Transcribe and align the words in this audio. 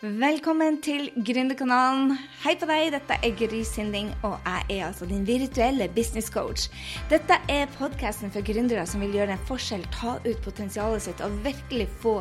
Velkommen 0.00 0.78
til 0.80 1.10
Gründerkanalen. 1.12 2.14
Hei 2.40 2.54
på 2.56 2.64
deg, 2.64 2.86
dette 2.94 3.18
er 3.20 3.34
Gry 3.36 3.58
Sinding, 3.68 4.06
og 4.24 4.38
jeg 4.46 4.78
er 4.78 4.86
altså 4.86 5.04
din 5.04 5.26
virtuelle 5.28 5.90
business 5.92 6.32
coach. 6.32 6.70
Dette 7.10 7.36
er 7.52 7.68
podkasten 7.74 8.32
for 8.32 8.40
gründere 8.40 8.86
som 8.88 9.04
vil 9.04 9.12
gjøre 9.18 9.36
en 9.36 9.42
forskjell, 9.44 9.84
ta 9.92 10.14
ut 10.24 10.40
potensialet 10.40 11.04
sitt 11.04 11.20
og 11.20 11.36
virkelig 11.44 11.90
få 12.00 12.14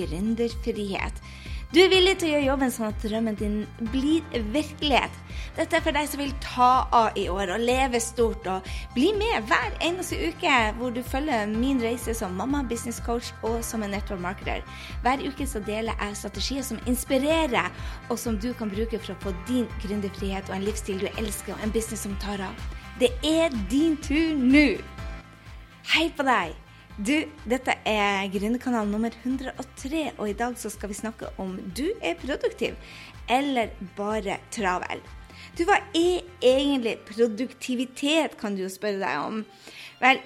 gründerfrihet. 0.00 1.22
Du 1.70 1.78
er 1.78 1.86
villig 1.86 2.16
til 2.18 2.26
å 2.26 2.30
gjøre 2.32 2.46
jobben 2.48 2.72
sånn 2.74 2.88
at 2.88 3.04
drømmen 3.04 3.36
din 3.38 3.58
blir 3.92 4.24
virkelighet. 4.50 5.18
Dette 5.54 5.76
er 5.78 5.82
for 5.84 5.94
deg 5.94 6.08
som 6.10 6.18
vil 6.18 6.32
ta 6.42 6.70
av 6.90 7.18
i 7.20 7.28
år 7.30 7.52
og 7.54 7.62
leve 7.62 8.00
stort. 8.02 8.48
og 8.50 8.66
Bli 8.96 9.12
med 9.14 9.46
hver 9.46 9.76
eneste 9.86 10.16
uke 10.18 10.54
hvor 10.80 10.90
du 10.90 10.98
følger 11.06 11.46
min 11.46 11.78
reise 11.78 12.10
som 12.18 12.34
mamma, 12.34 12.64
business 12.66 12.98
coach 13.06 13.28
og 13.46 13.60
som 13.62 13.84
en 13.86 13.94
network 13.94 14.18
marketer. 14.24 14.64
Hver 15.04 15.22
uke 15.22 15.46
så 15.46 15.62
deler 15.62 15.94
jeg 16.00 16.16
strategier 16.18 16.66
som 16.66 16.80
inspirerer, 16.90 17.70
og 18.10 18.18
som 18.18 18.34
du 18.34 18.50
kan 18.58 18.72
bruke 18.72 18.98
for 18.98 19.14
å 19.14 19.20
få 19.22 19.34
din 19.46 19.68
gründerfrihet 19.84 20.50
og 20.50 20.56
en 20.56 20.66
livsstil 20.66 20.98
du 21.04 21.06
elsker, 21.22 21.54
og 21.54 21.62
en 21.62 21.76
business 21.76 22.02
som 22.02 22.18
tar 22.18 22.42
av. 22.48 22.66
Det 22.98 23.12
er 23.22 23.54
din 23.70 23.94
tur 24.02 24.34
nå! 24.42 24.72
Hei 25.94 26.10
på 26.18 26.26
deg! 26.26 26.69
Du, 27.00 27.14
dette 27.48 27.72
er 27.88 28.26
Gründerkanal 28.28 28.88
nummer 28.90 29.14
103, 29.22 30.00
og 30.18 30.26
i 30.28 30.34
dag 30.36 30.56
så 30.60 30.68
skal 30.68 30.90
vi 30.90 30.98
snakke 30.98 31.30
om 31.40 31.54
du 31.72 31.86
er 32.04 32.18
produktiv 32.20 32.76
eller 33.32 33.72
bare 33.96 34.36
travel. 34.52 35.00
Du, 35.56 35.62
hva 35.64 35.78
er 35.96 36.26
egentlig 36.44 36.98
produktivitet, 37.08 38.36
kan 38.36 38.52
du 38.52 38.66
jo 38.66 38.68
spørre 38.68 39.00
deg 39.00 39.16
om. 39.22 39.40
Vel, 40.02 40.20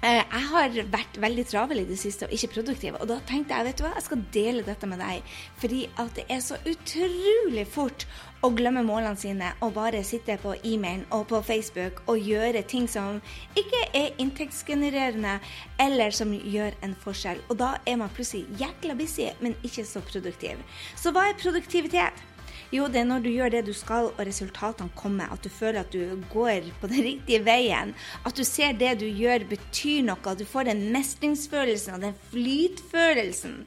Eh, 0.00 0.16
jeg 0.16 0.44
har 0.48 0.76
vært 0.94 1.18
veldig 1.20 1.42
travel 1.44 1.82
i 1.82 1.88
det 1.88 1.98
siste 2.00 2.24
og 2.24 2.32
ikke 2.32 2.54
produktiv. 2.54 2.94
Og 3.02 3.08
da 3.10 3.18
tenkte 3.28 3.58
jeg 3.58 3.66
vet 3.68 3.80
du 3.80 3.84
hva, 3.84 3.90
jeg 3.98 4.06
skal 4.06 4.22
dele 4.32 4.62
dette 4.64 4.88
med 4.88 5.02
deg. 5.02 5.34
Fordi 5.60 5.80
at 6.00 6.14
det 6.16 6.24
er 6.32 6.40
så 6.44 6.56
utrolig 6.64 7.66
fort 7.68 8.06
å 8.40 8.50
glemme 8.56 8.82
målene 8.86 9.18
sine 9.20 9.50
og 9.60 9.74
bare 9.76 10.00
sitte 10.06 10.38
på 10.40 10.54
e-mailen 10.64 11.04
og 11.12 11.26
på 11.32 11.42
Facebook 11.44 12.00
og 12.08 12.24
gjøre 12.24 12.62
ting 12.68 12.88
som 12.88 13.20
ikke 13.58 13.82
er 13.96 14.16
inntektsgenererende, 14.22 15.36
eller 15.80 16.14
som 16.16 16.32
gjør 16.32 16.76
en 16.86 16.96
forskjell. 17.04 17.42
Og 17.50 17.60
da 17.60 17.74
er 17.86 18.00
man 18.00 18.12
plutselig 18.16 18.46
jækla 18.60 18.96
busy, 18.96 19.28
men 19.40 19.56
ikke 19.66 19.84
så 19.84 20.02
produktiv. 20.04 20.60
Så 20.96 21.12
hva 21.12 21.28
er 21.28 21.40
produktivitet? 21.40 22.26
Jo, 22.70 22.84
det 22.86 23.00
er 23.00 23.08
når 23.08 23.24
du 23.24 23.32
gjør 23.32 23.50
det 23.50 23.64
du 23.66 23.72
skal, 23.74 24.12
og 24.12 24.20
resultatene 24.22 24.94
kommer. 24.94 25.32
At 25.34 25.42
du 25.42 25.50
føler 25.50 25.80
at 25.82 25.90
du 25.90 26.22
går 26.30 26.70
på 26.80 26.90
den 26.92 27.02
riktige 27.02 27.42
veien. 27.42 27.96
At 28.24 28.38
du 28.38 28.44
ser 28.46 28.78
det 28.78 28.92
du 29.00 29.08
gjør 29.08 29.48
betyr 29.50 30.04
noe. 30.06 30.22
At 30.22 30.38
du 30.38 30.46
får 30.46 30.70
den 30.70 30.86
mestringsfølelsen 30.94 31.98
og 31.98 32.06
den 32.06 32.16
flytfølelsen. 32.30 33.58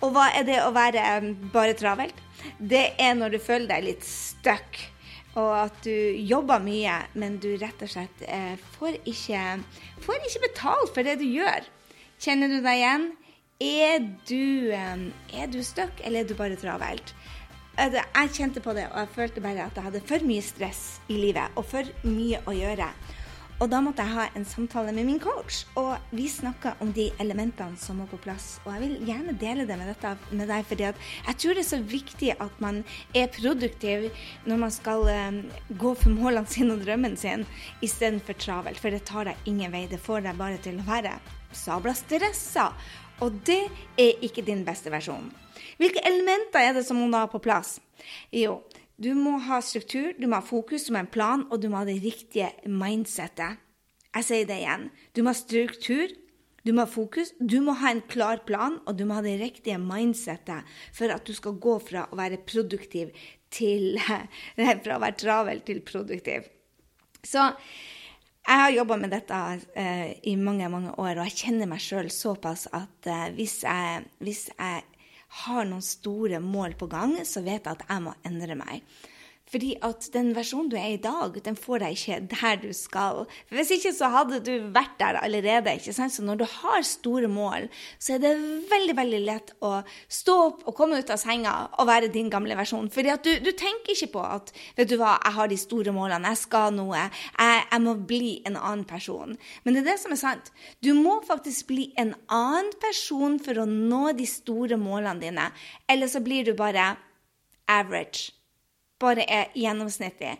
Og 0.00 0.14
hva 0.14 0.30
er 0.36 0.46
det 0.48 0.60
å 0.64 0.72
være 0.74 1.04
bare 1.52 1.76
travelt? 1.78 2.16
Det 2.56 2.94
er 3.00 3.16
når 3.18 3.36
du 3.36 3.42
føler 3.42 3.68
deg 3.68 3.86
litt 3.88 4.06
stuck. 4.06 4.80
Og 5.38 5.50
at 5.54 5.76
du 5.84 5.94
jobber 6.26 6.62
mye, 6.64 6.96
men 7.20 7.38
du 7.42 7.52
rett 7.60 7.84
og 7.84 7.92
slett 7.92 8.24
eh, 8.26 8.56
får, 8.78 8.98
ikke, 9.06 9.42
får 10.02 10.24
ikke 10.26 10.46
betalt 10.48 10.94
for 10.94 11.06
det 11.06 11.20
du 11.20 11.26
gjør. 11.28 11.68
Kjenner 12.20 12.50
du 12.50 12.58
deg 12.58 12.80
igjen? 12.80 13.06
Er 13.60 14.00
du, 14.28 14.72
er 14.72 15.52
du 15.52 15.60
stuck, 15.64 16.00
eller 16.02 16.24
er 16.24 16.28
du 16.28 16.34
bare 16.38 16.58
travelt? 16.60 17.14
jeg 17.80 18.32
kjente 18.34 18.60
på 18.60 18.74
det, 18.76 18.88
og 18.90 18.98
jeg 18.98 19.08
følte 19.14 19.40
bare 19.40 19.64
at 19.64 19.76
jeg 19.78 19.86
hadde 19.86 20.02
for 20.04 20.24
mye 20.28 20.42
stress 20.44 20.82
i 21.08 21.16
livet 21.16 21.54
og 21.56 21.64
for 21.64 21.86
mye 22.04 22.42
å 22.44 22.52
gjøre. 22.52 22.88
Og 23.60 23.68
da 23.68 23.76
måtte 23.84 24.00
jeg 24.00 24.16
ha 24.16 24.22
en 24.38 24.46
samtale 24.48 24.92
med 24.96 25.04
min 25.04 25.18
coach, 25.20 25.66
og 25.76 26.14
vi 26.16 26.24
snakka 26.32 26.78
om 26.80 26.94
de 26.96 27.10
elementene 27.20 27.76
som 27.76 27.98
må 28.00 28.06
på 28.08 28.16
plass. 28.24 28.54
Og 28.64 28.70
jeg 28.72 28.80
vil 28.86 29.10
gjerne 29.10 29.34
dele 29.36 29.66
det 29.68 29.76
med, 29.76 29.90
dette, 29.90 30.12
med 30.32 30.48
deg, 30.48 30.64
fordi 30.64 30.86
jeg 30.86 31.34
tror 31.42 31.58
det 31.58 31.64
er 31.66 31.68
så 31.68 31.80
viktig 31.90 32.30
at 32.40 32.62
man 32.64 32.80
er 33.12 33.28
produktiv 33.34 34.06
når 34.48 34.62
man 34.64 34.72
skal 34.72 35.04
um, 35.04 35.42
gå 35.76 35.92
for 35.92 36.14
målene 36.14 36.48
sine 36.48 36.72
og 36.72 36.86
drømmen 36.86 37.18
sin, 37.20 37.44
istedenfor 37.84 38.40
travelt. 38.40 38.80
For 38.80 38.96
det 38.96 39.02
tar 39.10 39.28
deg 39.28 39.52
ingen 39.52 39.76
vei. 39.76 39.84
Det 39.92 40.00
får 40.00 40.24
deg 40.24 40.40
bare 40.40 40.62
til 40.64 40.80
å 40.80 40.88
være 40.88 41.18
sabla 41.52 41.92
stressa. 41.98 42.70
Og 43.20 43.42
det 43.44 43.66
er 44.00 44.24
ikke 44.24 44.46
din 44.46 44.64
beste 44.64 44.88
versjon. 44.88 45.28
Hvilke 45.76 46.00
elementer 46.08 46.64
er 46.64 46.78
det 46.78 46.88
som 46.88 46.96
må 46.96 47.12
ha 47.12 47.28
på 47.28 47.42
plass? 47.44 47.76
Jo, 48.32 48.62
du 49.00 49.14
må 49.16 49.38
ha 49.46 49.60
struktur, 49.64 50.12
du 50.20 50.26
må 50.28 50.40
ha 50.40 50.44
fokus, 50.44 50.84
du 50.86 50.92
må 50.92 51.00
ha 51.00 51.06
en 51.06 51.14
plan, 51.14 51.46
og 51.48 51.62
du 51.62 51.70
må 51.72 51.80
ha 51.80 51.88
det 51.88 52.00
riktige 52.04 52.50
mindsettet. 52.68 53.60
Jeg 54.10 54.26
sier 54.26 54.48
det 54.48 54.58
igjen. 54.60 54.88
Du 55.16 55.22
må 55.22 55.32
ha 55.32 55.38
struktur, 55.38 56.12
du 56.66 56.72
må 56.74 56.84
ha 56.84 56.90
fokus, 56.90 57.32
du 57.40 57.60
må 57.64 57.76
ha 57.80 57.94
en 57.94 58.02
klar 58.12 58.42
plan, 58.44 58.76
og 58.84 58.98
du 58.98 59.06
må 59.08 59.16
ha 59.16 59.24
det 59.24 59.38
riktige 59.40 59.78
mindsettet 59.80 60.68
for 60.96 61.12
at 61.14 61.24
du 61.24 61.32
skal 61.36 61.56
gå 61.62 61.78
fra 61.84 62.04
å 62.10 62.18
være 62.20 62.42
produktiv 62.44 63.14
til 63.50 63.96
Fra 64.84 64.98
å 64.98 65.02
være 65.02 65.16
travel 65.18 65.64
til 65.66 65.80
produktiv. 65.82 66.44
Så 67.26 67.48
jeg 68.46 68.62
har 68.62 68.70
jobba 68.74 68.96
med 69.00 69.12
dette 69.14 69.38
eh, 69.78 70.12
i 70.28 70.36
mange 70.36 70.68
mange 70.70 70.92
år, 70.98 71.18
og 71.18 71.26
jeg 71.28 71.38
kjenner 71.44 71.68
meg 71.70 71.82
sjøl 71.82 72.12
såpass 72.12 72.68
at 72.76 73.08
eh, 73.08 73.26
hvis, 73.36 73.60
jeg, 73.64 74.04
hvis 74.22 74.46
jeg 74.52 74.84
har 75.30 75.66
noen 75.68 75.84
store 75.84 76.40
mål 76.42 76.74
på 76.78 76.88
gang, 76.90 77.14
så 77.26 77.42
vet 77.44 77.64
jeg 77.64 77.78
at 77.78 77.86
jeg 77.86 78.04
må 78.04 78.14
endre 78.26 78.56
meg. 78.58 78.82
Fordi 79.50 79.72
at 79.82 80.06
den 80.14 80.30
versjonen 80.36 80.70
du 80.70 80.76
er 80.78 80.92
i 80.94 81.00
dag, 81.02 81.34
den 81.44 81.56
får 81.58 81.82
deg 81.82 81.96
ikke 81.96 82.18
der 82.30 82.60
du 82.62 82.68
skal. 82.76 83.24
For 83.48 83.58
Hvis 83.58 83.72
ikke 83.74 83.92
så 83.96 84.10
hadde 84.12 84.38
du 84.46 84.52
vært 84.74 84.94
der 85.00 85.18
allerede. 85.18 85.74
ikke 85.74 85.94
sant? 85.96 86.14
Så 86.14 86.22
når 86.22 86.42
du 86.42 86.44
har 86.44 86.86
store 86.86 87.28
mål, 87.28 87.66
så 87.98 88.14
er 88.14 88.22
det 88.22 88.34
veldig 88.70 88.96
veldig 88.96 89.20
lett 89.26 89.52
å 89.66 89.80
stå 90.08 90.36
opp 90.46 90.62
og 90.70 90.76
komme 90.78 91.00
ut 91.00 91.10
av 91.10 91.18
senga 91.20 91.54
og 91.78 91.90
være 91.90 92.12
din 92.14 92.30
gamle 92.30 92.54
versjon. 92.58 92.90
Fordi 92.90 93.12
at 93.12 93.26
du, 93.26 93.32
du 93.42 93.50
tenker 93.50 93.94
ikke 93.94 94.12
på 94.14 94.24
at 94.24 94.54
vet 94.78 94.90
du 94.90 94.96
hva, 95.00 95.16
jeg 95.18 95.36
har 95.40 95.50
de 95.50 95.60
store 95.60 95.94
målene, 95.96 96.30
jeg 96.30 96.44
skal 96.44 96.74
noe, 96.76 96.96
jeg, 97.10 97.66
jeg 97.66 97.84
må 97.84 97.96
bli 97.98 98.32
en 98.46 98.58
annen 98.60 98.86
person. 98.88 99.36
Men 99.64 99.74
det 99.76 99.84
er 99.84 99.92
det 99.92 100.00
som 100.04 100.14
er 100.14 100.22
sant. 100.22 100.52
Du 100.84 100.92
må 100.94 101.18
faktisk 101.26 101.72
bli 101.72 101.90
en 102.00 102.14
annen 102.30 102.70
person 102.82 103.38
for 103.42 103.58
å 103.58 103.68
nå 103.68 104.10
de 104.18 104.26
store 104.30 104.78
målene 104.80 105.18
dine. 105.22 105.50
Eller 105.90 106.10
så 106.10 106.22
blir 106.22 106.46
du 106.46 106.54
bare 106.58 106.92
average 107.70 108.30
bare 109.00 109.26
er 109.26 109.52
gjennomsnittlig. 109.56 110.36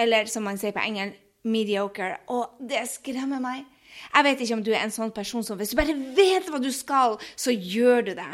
Eller 0.00 0.30
som 0.30 0.46
man 0.46 0.58
sier 0.60 0.74
på 0.74 0.82
engel, 0.84 1.14
mediocre. 1.42 2.16
Og 2.32 2.58
det 2.60 2.84
skremmer 2.90 3.42
meg. 3.42 3.64
Jeg 4.12 4.26
vet 4.26 4.42
ikke 4.42 4.56
om 4.56 4.64
du 4.64 4.72
er 4.72 4.84
en 4.86 4.94
sånn 4.94 5.12
person 5.14 5.44
som 5.44 5.58
hvis 5.60 5.72
du 5.72 5.78
bare 5.78 5.96
vet 6.16 6.48
hva 6.50 6.60
du 6.62 6.70
skal, 6.74 7.18
så 7.36 7.52
gjør 7.52 8.08
du 8.08 8.12
det. 8.18 8.32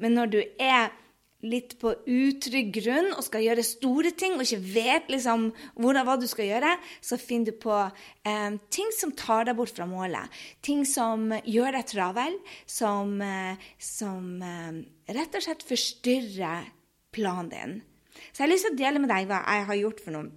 Men 0.00 0.16
når 0.16 0.32
du 0.32 0.40
er 0.60 0.90
litt 1.46 1.76
på 1.80 1.92
utrygg 2.04 2.72
grunn 2.74 3.10
og 3.14 3.24
skal 3.24 3.44
gjøre 3.44 3.64
store 3.64 4.12
ting 4.18 4.34
og 4.36 4.44
ikke 4.44 4.72
vet 4.74 5.10
liksom 5.12 5.46
hvordan, 5.78 6.04
hva 6.04 6.16
du 6.20 6.26
skal 6.28 6.50
gjøre, 6.50 6.74
så 7.04 7.16
finner 7.20 7.52
du 7.52 7.60
på 7.62 7.76
eh, 7.80 8.58
ting 8.72 8.90
som 8.96 9.14
tar 9.16 9.48
deg 9.48 9.56
bort 9.58 9.72
fra 9.76 9.88
målet. 9.88 10.40
Ting 10.64 10.84
som 10.88 11.30
gjør 11.48 11.78
deg 11.78 11.88
travel, 11.88 12.36
som, 12.68 13.16
eh, 13.24 13.70
som 13.80 14.34
eh, 14.44 14.82
rett 15.16 15.38
og 15.38 15.46
slett 15.46 15.64
forstyrrer 15.66 16.68
planen 17.16 17.52
din. 17.54 17.78
Så 18.30 18.42
jeg 18.42 18.46
har 18.46 18.52
lyst 18.54 18.68
til 18.68 18.76
å 18.76 18.80
dele 18.82 19.02
med 19.02 19.12
deg 19.12 19.30
hva 19.30 19.42
jeg 19.46 19.66
har 19.70 19.82
gjort 19.84 20.04
for 20.04 20.16
noe. 20.16 20.30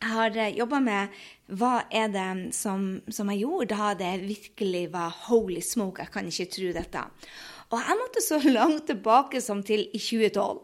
Jeg 0.00 0.16
har 0.16 0.36
eh, 0.40 0.56
jobba 0.56 0.80
med 0.80 1.22
hva 1.60 1.74
er 1.92 2.08
det 2.12 2.28
som, 2.56 2.84
som 3.12 3.30
jeg 3.32 3.42
gjorde 3.42 3.76
da 3.76 3.92
det 3.98 4.12
virkelig 4.24 4.86
var 4.94 5.16
holy 5.26 5.60
smoke, 5.64 6.00
jeg 6.00 6.14
kan 6.14 6.30
ikke 6.30 6.52
tro 6.54 6.70
dette. 6.76 7.02
Og 7.70 7.78
jeg 7.78 7.98
måtte 8.00 8.22
så 8.24 8.38
langt 8.58 8.86
tilbake 8.88 9.42
som 9.44 9.60
til 9.66 9.84
i 9.92 10.00
2012. 10.00 10.62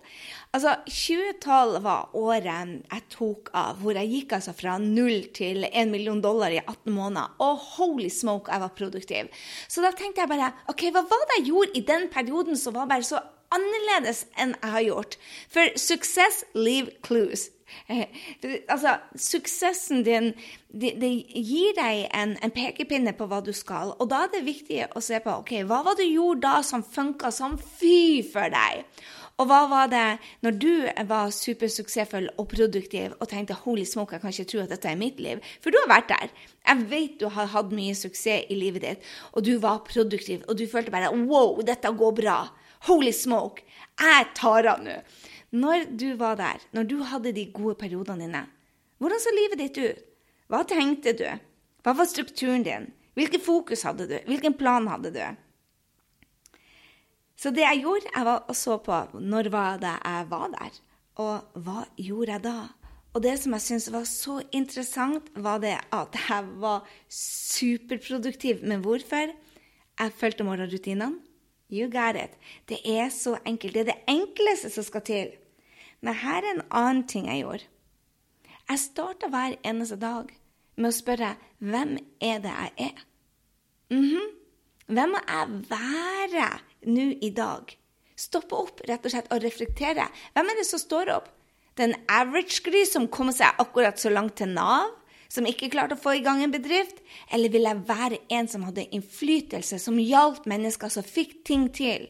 Altså, 0.57 0.73
2012 0.89 1.77
var 1.85 2.17
året 2.17 2.73
jeg 2.81 3.05
tok 3.13 3.53
av, 3.53 3.77
hvor 3.83 3.99
jeg 3.99 4.11
gikk 4.15 4.37
altså 4.39 4.57
fra 4.57 4.79
null 4.83 5.29
til 5.37 5.69
1 5.69 5.93
million 5.93 6.23
dollar 6.25 6.55
i 6.55 6.63
18 6.63 6.97
måneder. 6.97 7.37
Og 7.45 7.63
holy 7.77 8.09
smoke, 8.09 8.51
jeg 8.51 8.65
var 8.65 8.75
produktiv. 8.79 9.31
Så 9.69 9.85
da 9.85 9.93
tenkte 9.93 10.25
jeg 10.25 10.33
bare 10.33 10.55
OK, 10.73 10.89
hva 10.95 11.05
var 11.05 11.29
det 11.29 11.43
jeg 11.43 11.51
gjorde 11.53 11.77
i 11.77 11.87
den 11.93 12.09
perioden 12.13 12.57
som 12.59 12.75
var 12.79 12.89
bare 12.91 13.07
så 13.07 13.21
annerledes 13.55 14.25
enn 14.37 14.57
jeg 14.61 14.73
har 14.77 14.87
gjort. 14.89 15.19
For 15.53 15.77
suksess 15.81 16.45
leave 16.55 16.97
clues. 17.03 17.51
Altså, 18.69 18.97
suksessen 19.17 20.05
din 20.07 20.33
det, 20.71 20.93
det 21.01 21.11
gir 21.35 21.75
deg 21.77 22.07
en, 22.15 22.37
en, 22.43 22.53
pekepinne 22.55 23.15
på 23.17 23.27
hva 23.31 23.41
du 23.45 23.53
skal. 23.57 23.95
Og 24.01 24.11
da 24.11 24.25
er 24.25 24.33
det 24.35 24.47
viktig 24.47 24.83
å 24.95 25.03
se 25.05 25.21
på 25.25 25.39
ok, 25.43 25.59
hva 25.69 25.83
var 25.87 25.97
det 25.97 26.07
du 26.07 26.17
gjorde 26.19 26.45
da 26.47 26.57
som 26.67 26.85
funka 26.85 27.33
som 27.35 27.57
fy 27.59 28.23
for 28.33 28.53
deg. 28.53 28.85
Og 29.37 29.49
hva 29.51 29.63
var 29.69 29.89
det 29.93 30.05
når 30.45 30.55
du 30.61 30.71
var 31.09 31.33
supersuksessfull 31.35 32.31
og 32.41 32.47
produktiv 32.49 33.13
og 33.19 33.29
tenkte 33.29 33.59
holy 33.67 33.85
smoke, 33.85 34.17
jeg 34.17 34.23
kan 34.23 34.33
ikke 34.33 34.49
tro 34.53 34.63
at 34.63 34.73
dette 34.73 34.89
er 34.89 35.01
mitt 35.01 35.21
liv? 35.21 35.43
For 35.61 35.73
du 35.73 35.77
har 35.83 35.91
vært 35.93 36.13
der. 36.15 36.31
Jeg 36.67 36.87
vet 36.93 37.19
du 37.21 37.27
har 37.33 37.51
hatt 37.53 37.75
mye 37.77 37.97
suksess 37.97 38.49
i 38.49 38.57
livet 38.57 38.87
ditt, 38.87 39.11
og 39.37 39.45
du 39.45 39.59
var 39.61 39.85
produktiv, 39.89 40.41
og 40.49 40.57
du 40.57 40.65
følte 40.71 40.95
bare 40.95 41.13
wow, 41.13 41.61
dette 41.65 41.93
går 42.01 42.17
bra. 42.17 42.39
Holy 42.85 43.13
smoke! 43.13 43.65
Jeg 43.97 44.29
tar 44.37 44.69
av 44.69 44.85
nå! 44.85 44.99
Når 45.57 45.89
du 45.97 46.11
var 46.21 46.37
der, 46.37 46.61
når 46.77 46.85
du 46.91 46.99
hadde 47.07 47.33
de 47.33 47.47
gode 47.55 47.79
periodene 47.81 48.27
dine, 48.27 48.43
hvordan 49.01 49.23
så 49.23 49.33
livet 49.33 49.61
ditt 49.63 49.79
ut? 49.81 50.05
Hva 50.53 50.63
tenkte 50.69 51.15
du? 51.17 51.27
Hva 51.83 51.95
var 51.97 52.09
strukturen 52.11 52.65
din? 52.67 52.91
Hvilken 53.17 53.41
fokus 53.41 53.85
hadde 53.87 54.09
du? 54.11 54.17
Hvilken 54.29 54.57
plan 54.59 54.89
hadde 54.91 55.13
du? 55.15 55.23
Så 57.37 57.53
det 57.53 57.65
jeg 57.65 57.83
gjorde, 57.85 58.11
jeg 58.15 58.27
var 58.27 58.45
og 58.49 58.57
så 58.57 58.79
på 58.81 59.01
når 59.21 59.51
var 59.53 59.81
det 59.81 59.95
jeg 59.95 60.29
var 60.31 60.51
der, 60.55 60.81
og 61.21 61.63
hva 61.65 61.85
gjorde 62.01 62.33
jeg 62.33 62.45
da? 62.45 62.59
Og 63.17 63.23
det 63.25 63.37
som 63.41 63.55
jeg 63.57 63.65
syntes 63.65 63.93
var 63.93 64.05
så 64.09 64.41
interessant, 64.53 65.29
var 65.41 65.61
det 65.63 65.77
at 65.97 66.17
jeg 66.29 66.49
var 66.61 66.85
superproduktiv. 67.09 68.61
Men 68.61 68.83
hvorfor? 68.85 69.33
Jeg 69.97 70.13
fulgte 70.21 70.45
morgenrutinene. 70.45 71.15
You 71.71 71.91
got 71.91 72.17
it. 72.17 72.37
Det 72.69 72.79
er 72.85 73.09
så 73.09 73.39
enkelt. 73.47 73.75
Det 73.75 73.81
er 73.81 73.93
det 73.93 74.03
enkleste 74.09 74.71
som 74.71 74.85
skal 74.87 75.03
til. 75.03 75.31
Men 76.01 76.15
her 76.15 76.45
er 76.45 76.55
en 76.55 76.67
annen 76.71 77.07
ting 77.09 77.27
jeg 77.27 77.43
gjorde. 77.43 77.67
Jeg 78.69 78.79
starta 78.79 79.31
hver 79.31 79.57
eneste 79.65 79.97
dag 79.97 80.31
med 80.77 80.91
å 80.91 80.95
spørre 80.95 81.35
hvem 81.59 81.97
er 82.21 82.39
det 82.45 82.53
jeg 82.53 82.73
er? 82.91 83.05
Mm 83.91 84.05
-hmm. 84.05 84.29
Hvem 84.87 85.09
må 85.09 85.19
jeg 85.29 85.49
være 85.71 86.49
nå 86.87 87.07
i 87.23 87.31
dag? 87.31 87.79
Stoppe 88.17 88.55
opp 88.55 88.81
rett 88.89 89.05
og 89.05 89.11
slett 89.11 89.33
og 89.33 89.43
reflektere. 89.43 90.09
Hvem 90.33 90.47
er 90.47 90.59
det 90.59 90.67
som 90.67 90.79
står 90.79 91.11
opp? 91.11 91.29
Den 91.77 91.95
average-gry 92.09 92.85
som 92.85 93.09
kommer 93.09 93.33
seg 93.33 93.59
akkurat 93.59 94.01
så 94.01 94.09
langt 94.09 94.37
til 94.37 94.49
Nav? 94.49 94.95
Som 95.33 95.49
ikke 95.49 95.71
klarte 95.73 95.97
å 95.97 96.01
få 96.01 96.17
i 96.19 96.25
gang 96.25 96.43
en 96.45 96.55
bedrift? 96.55 97.03
Eller 97.35 97.53
vil 97.53 97.67
jeg 97.69 97.85
være 97.89 98.23
en 98.33 98.49
som 98.51 98.65
hadde 98.67 98.89
innflytelse, 98.95 99.81
som 99.83 99.99
hjalp 100.01 100.47
mennesker, 100.49 100.93
som 100.93 101.07
fikk 101.07 101.41
ting 101.49 101.69
til? 101.75 102.09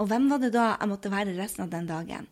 Og 0.00 0.08
hvem 0.10 0.30
var 0.32 0.42
det 0.42 0.54
da 0.56 0.72
jeg 0.74 0.90
måtte 0.90 1.12
være 1.12 1.36
resten 1.38 1.66
av 1.66 1.74
den 1.74 1.90
dagen? 1.90 2.30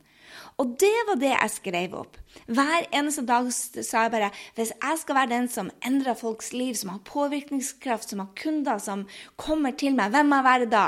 Og 0.60 0.74
det 0.80 0.96
var 1.08 1.18
det 1.20 1.30
jeg 1.30 1.52
skrev 1.54 1.94
opp. 2.02 2.18
Hver 2.50 2.86
eneste 2.94 3.24
dag 3.26 3.48
sa 3.52 4.04
jeg 4.04 4.12
bare 4.12 4.30
hvis 4.56 4.72
jeg 4.74 5.00
skal 5.02 5.16
være 5.16 5.32
den 5.32 5.48
som 5.50 5.70
endrer 5.86 6.18
folks 6.18 6.52
liv, 6.54 6.74
som 6.78 6.92
har 6.92 7.02
påvirkningskraft, 7.06 8.12
som 8.12 8.22
har 8.22 8.34
kunder 8.38 8.80
som 8.82 9.06
kommer 9.40 9.74
til 9.78 9.96
meg, 9.96 10.12
hvem 10.14 10.30
må 10.30 10.40
jeg 10.40 10.48
være 10.50 10.70
da? 10.72 10.86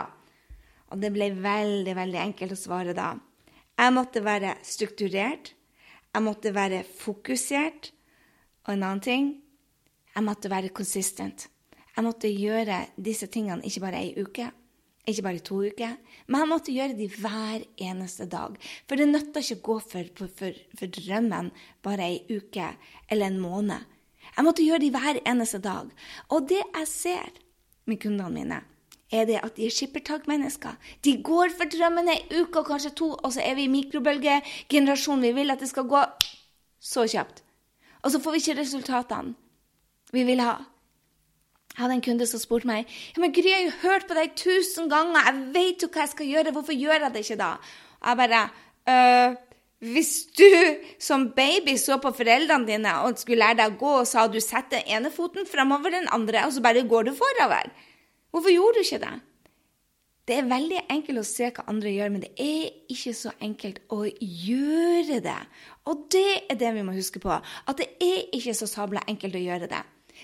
Og 0.93 1.01
det 1.01 1.13
ble 1.15 1.31
veldig, 1.41 1.97
veldig 1.97 2.21
enkelt 2.27 2.55
å 2.55 2.61
svare 2.61 2.95
da. 2.97 3.15
Jeg 3.81 3.97
måtte 3.97 4.23
være 4.25 4.57
strukturert. 4.67 5.55
Jeg 6.13 6.25
måtte 6.27 6.53
være 6.53 6.83
fokusert. 6.85 7.93
Og 8.67 8.75
en 8.75 8.85
annen 8.87 9.03
ting 9.03 9.31
jeg 10.13 10.25
måtte 10.27 10.51
være 10.53 10.73
consistent. 10.77 11.49
Jeg 11.93 12.05
måtte 12.05 12.31
gjøre 12.31 12.87
disse 12.97 13.29
tingene 13.33 13.65
ikke 13.69 13.83
bare 13.85 14.01
ei 14.01 14.13
uke, 14.17 14.49
ikke 15.09 15.25
bare 15.27 15.43
to 15.45 15.59
uker, 15.67 15.97
men 16.29 16.41
jeg 16.41 16.49
måtte 16.49 16.75
gjøre 16.75 16.97
de 16.97 17.09
hver 17.11 17.65
eneste 17.89 18.29
dag. 18.31 18.57
For 18.89 19.01
det 19.01 19.09
nytter 19.11 19.43
ikke 19.43 19.59
å 19.59 19.65
gå 19.69 19.79
for, 19.91 20.11
for, 20.39 20.59
for, 20.79 20.93
drømmen 20.99 21.51
bare 21.85 22.07
ei 22.07 22.21
uke 22.31 22.71
eller 23.09 23.29
en 23.29 23.41
måned. 23.43 23.89
Jeg 24.33 24.47
måtte 24.47 24.65
gjøre 24.65 24.85
de 24.85 24.93
hver 24.95 25.21
eneste 25.29 25.61
dag. 25.65 25.91
Og 26.31 26.47
det 26.49 26.63
jeg 26.63 26.89
ser 26.89 27.41
med 27.91 28.01
kundene 28.01 28.31
mine, 28.33 28.61
er 29.13 29.27
det 29.29 29.41
at 29.43 29.59
de 29.59 29.67
er 29.67 29.75
skippertakmennesker. 29.75 30.79
De 31.05 31.19
går 31.25 31.53
for 31.59 31.69
drømmen 31.69 32.09
ei 32.09 32.21
uke 32.39 32.63
og 32.63 32.71
kanskje 32.71 32.95
to, 32.97 33.11
og 33.13 33.35
så 33.35 33.43
er 33.45 33.59
vi 33.59 33.67
i 33.67 33.73
mikrobølgegenerasjonen. 33.73 35.27
Vi 35.27 35.37
vil 35.43 35.53
at 35.53 35.61
det 35.61 35.69
skal 35.69 35.91
gå 35.91 36.05
så 36.81 37.05
kjapt. 37.05 37.43
Og 38.03 38.13
så 38.13 38.21
får 38.23 38.35
vi 38.35 38.43
ikke 38.43 38.61
resultatene 38.61 39.37
vi 40.13 40.27
vil 40.29 40.43
ha. 40.45 40.59
Jeg 41.73 41.81
hadde 41.81 41.95
en 41.97 42.05
kunde 42.05 42.27
som 42.29 42.41
spurte 42.41 42.69
meg 42.69 42.85
ja, 42.85 43.23
men 43.23 43.33
Gry, 43.33 43.47
jeg 43.49 43.57
har 43.57 43.65
jo 43.65 43.79
hørt 43.87 44.05
på 44.09 44.17
deg 44.19 44.35
tusen 44.37 44.91
ganger. 44.93 45.25
Jeg 45.25 45.47
vet 45.55 45.85
jo 45.85 45.89
hva 45.89 46.05
jeg 46.05 46.13
skal 46.13 46.29
gjøre. 46.29 46.53
Hvorfor 46.53 46.77
gjør 46.77 46.99
jeg 46.99 47.15
det 47.15 47.23
ikke 47.25 47.39
da? 47.41 47.55
Og 48.03 48.11
jeg 48.11 48.21
bare 48.21 48.43
øh, 48.93 49.39
Hvis 49.95 50.13
du 50.37 50.51
som 51.01 51.31
baby 51.33 51.79
så 51.81 51.97
på 52.03 52.13
foreldrene 52.15 52.69
dine 52.69 52.93
og 53.07 53.17
skulle 53.19 53.41
lære 53.41 53.63
deg 53.63 53.73
å 53.73 53.81
gå, 53.81 53.95
og 54.03 54.11
sa 54.11 54.27
du 54.29 54.39
setter 54.43 54.85
ene 54.85 55.11
foten 55.11 55.49
framover 55.49 55.97
den 55.97 56.07
andre, 56.13 56.45
og 56.47 56.53
så 56.55 56.63
bare 56.63 56.85
går 56.87 57.09
du 57.09 57.17
forover. 57.17 57.73
Hvorfor 58.31 58.53
gjorde 58.53 58.79
du 58.79 58.85
ikke 58.85 59.01
det? 59.03 59.17
Det 60.29 60.37
er 60.39 60.47
veldig 60.47 60.85
enkelt 60.93 61.19
å 61.19 61.27
se 61.27 61.49
hva 61.51 61.65
andre 61.71 61.91
gjør, 61.91 62.11
men 62.15 62.23
det 62.23 62.31
er 62.39 62.69
ikke 62.95 63.11
så 63.19 63.33
enkelt 63.43 63.81
å 63.91 64.05
gjøre 64.07 65.19
det. 65.25 65.39
Og 65.91 66.05
det 66.15 66.45
er 66.47 66.59
det 66.61 66.71
vi 66.77 66.85
må 66.87 66.95
huske 66.95 67.19
på. 67.23 67.33
At 67.35 67.81
det 67.81 67.89
er 67.99 68.29
ikke 68.39 68.55
så 68.55 68.69
sabla 68.71 69.03
enkelt 69.11 69.35
å 69.35 69.43
gjøre 69.43 69.67
det. 69.73 69.81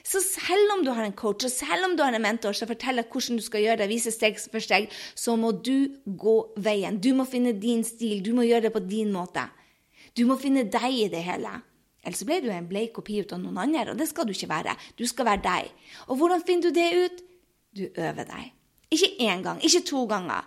Så 0.06 0.20
selv 0.22 0.76
om 0.76 0.84
du 0.86 0.92
har 0.94 1.02
en 1.02 1.16
coach, 1.18 1.48
og 1.48 1.50
selv 1.50 1.88
om 1.88 1.96
du 1.98 2.04
har 2.04 2.14
en 2.14 2.22
mentor 2.22 2.54
som 2.54 2.70
forteller 2.70 3.08
hvordan 3.10 3.40
du 3.40 3.42
skal 3.42 3.64
gjøre 3.64 3.80
det, 3.80 3.88
viser 3.90 4.14
steg 4.14 4.38
for 4.38 4.62
steg, 4.62 4.86
så 5.18 5.34
må 5.34 5.50
du 5.66 5.90
gå 6.06 6.36
veien. 6.62 7.00
Du 7.02 7.10
må 7.18 7.26
finne 7.26 7.56
din 7.58 7.82
stil. 7.86 8.20
Du 8.22 8.30
må 8.36 8.46
gjøre 8.46 8.68
det 8.68 8.74
på 8.76 8.84
din 8.86 9.10
måte. 9.14 9.48
Du 10.14 10.22
må 10.28 10.38
finne 10.38 10.62
deg 10.70 10.94
i 10.94 11.08
det 11.10 11.24
hele. 11.26 11.56
Ellers 12.06 12.22
blir 12.28 12.44
du 12.44 12.52
en 12.54 12.68
bleik 12.70 12.94
kopi 12.94 13.18
av 13.24 13.40
noen 13.42 13.58
andre, 13.64 13.96
og 13.96 13.98
det 13.98 14.06
skal 14.12 14.28
du 14.28 14.36
ikke 14.36 14.50
være. 14.52 14.76
Du 14.94 15.02
skal 15.10 15.26
være 15.32 15.42
deg. 15.48 15.74
Og 16.06 16.22
hvordan 16.22 16.46
finner 16.46 16.68
du 16.68 16.78
det 16.78 16.88
ut? 16.94 17.26
Du 17.74 17.84
øver 17.90 18.30
deg. 18.30 18.57
Ikke 18.90 19.11
én 19.20 19.43
gang, 19.43 19.61
ikke 19.64 19.85
to 19.87 20.05
ganger. 20.06 20.46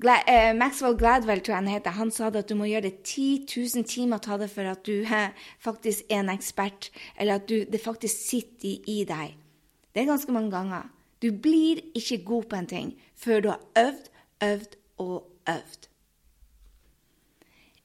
Eh, 0.00 0.54
Maxwell 0.56 0.96
Gladwell 0.96 1.40
tror 1.40 1.54
jeg 1.54 1.60
han 1.60 1.68
heter, 1.68 1.90
han 1.90 2.10
sa 2.10 2.30
at 2.32 2.48
du 2.48 2.54
må 2.56 2.64
gjøre 2.70 2.88
det 2.88 3.02
10 3.04 3.46
000 3.74 3.84
timer 3.84 4.18
ta 4.18 4.38
det 4.40 4.48
for 4.50 4.64
at 4.64 4.86
du 4.86 5.02
er 5.02 5.34
faktisk 5.60 6.08
er 6.08 6.22
en 6.22 6.32
ekspert, 6.32 6.88
eller 7.18 7.34
at 7.34 7.48
du, 7.48 7.66
det 7.68 7.82
faktisk 7.84 8.16
sitter 8.16 8.68
i, 8.68 8.80
i 8.86 9.04
deg. 9.04 9.36
Det 9.92 10.02
er 10.02 10.08
ganske 10.08 10.32
mange 10.32 10.50
ganger. 10.54 10.88
Du 11.20 11.28
blir 11.32 11.82
ikke 11.94 12.22
god 12.24 12.48
på 12.48 12.56
en 12.56 12.66
ting 12.66 12.94
før 13.16 13.40
du 13.40 13.48
har 13.48 13.60
øvd, 13.76 14.08
øvd 14.40 14.76
og 14.98 15.26
øvd. 15.48 15.89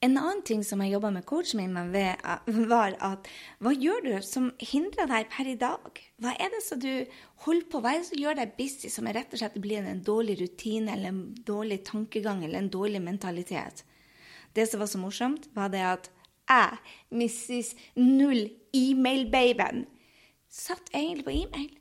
En 0.06 0.18
annen 0.19 0.44
ting 0.46 0.62
som 0.66 0.81
jeg 0.84 0.92
jobba 0.94 1.10
med 1.16 1.25
coachen 1.25 1.62
min 1.62 1.74
med, 1.74 2.22
var 2.72 2.96
at 3.04 3.30
hva 3.63 3.72
gjør 3.74 4.04
du 4.06 4.12
som 4.25 4.52
hindrer 4.62 5.10
deg 5.10 5.30
per 5.34 5.50
i 5.50 5.56
dag? 5.60 6.02
Hva 6.22 6.36
er 6.38 6.52
det 6.54 6.62
som 6.66 6.81
du 6.81 6.92
holder 7.46 7.69
på? 7.72 7.81
Hva 7.81 7.96
som 8.06 8.19
gjør 8.22 8.38
deg 8.38 8.54
busy, 8.60 8.92
som 8.94 9.10
rett 9.10 9.34
og 9.34 9.42
slett 9.42 9.57
blir 9.63 9.86
en 9.86 10.04
dårlig 10.06 10.38
rutine 10.44 10.94
eller 10.94 11.13
en 11.13 11.24
dårlig 11.48 11.81
tankegang 11.88 12.44
eller 12.46 12.62
en 12.62 12.74
dårlig 12.74 13.02
mentalitet? 13.02 13.86
Det 14.56 14.68
som 14.69 14.84
var 14.84 14.92
så 14.92 15.02
morsomt, 15.02 15.50
var 15.56 15.72
det 15.74 15.81
at 15.84 16.12
jeg, 16.46 16.78
Mrs. 17.10 17.74
Null 17.98 18.46
E-mail-babyen, 18.75 19.88
satt 20.52 20.94
egentlig 20.94 21.25
på 21.25 21.34
e-mail. 21.34 21.72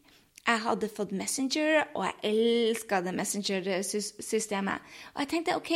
Jeg 0.44 0.60
hadde 0.60 0.88
fått 0.92 1.12
Messenger, 1.16 1.84
og 1.94 2.04
jeg 2.04 2.32
elska 2.32 3.00
det 3.04 3.14
Messenger-systemet. 3.16 4.96
Og 5.14 5.22
jeg 5.22 5.30
tenkte 5.30 5.56
OK, 5.56 5.72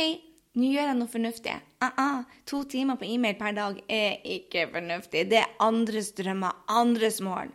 nå 0.59 0.73
gjør 0.73 0.89
jeg 0.91 0.97
noe 0.99 1.11
fornuftig. 1.11 1.55
Uh 1.83 1.89
-uh, 1.89 2.23
to 2.45 2.63
timer 2.63 2.95
på 2.95 3.05
e-mail 3.05 3.35
per 3.39 3.51
dag 3.51 3.81
er 3.87 4.17
ikke 4.23 4.67
fornuftig. 4.71 5.29
Det 5.31 5.37
er 5.37 5.55
andres 5.59 6.11
drømmer, 6.11 6.63
andres 6.67 7.21
mål. 7.21 7.49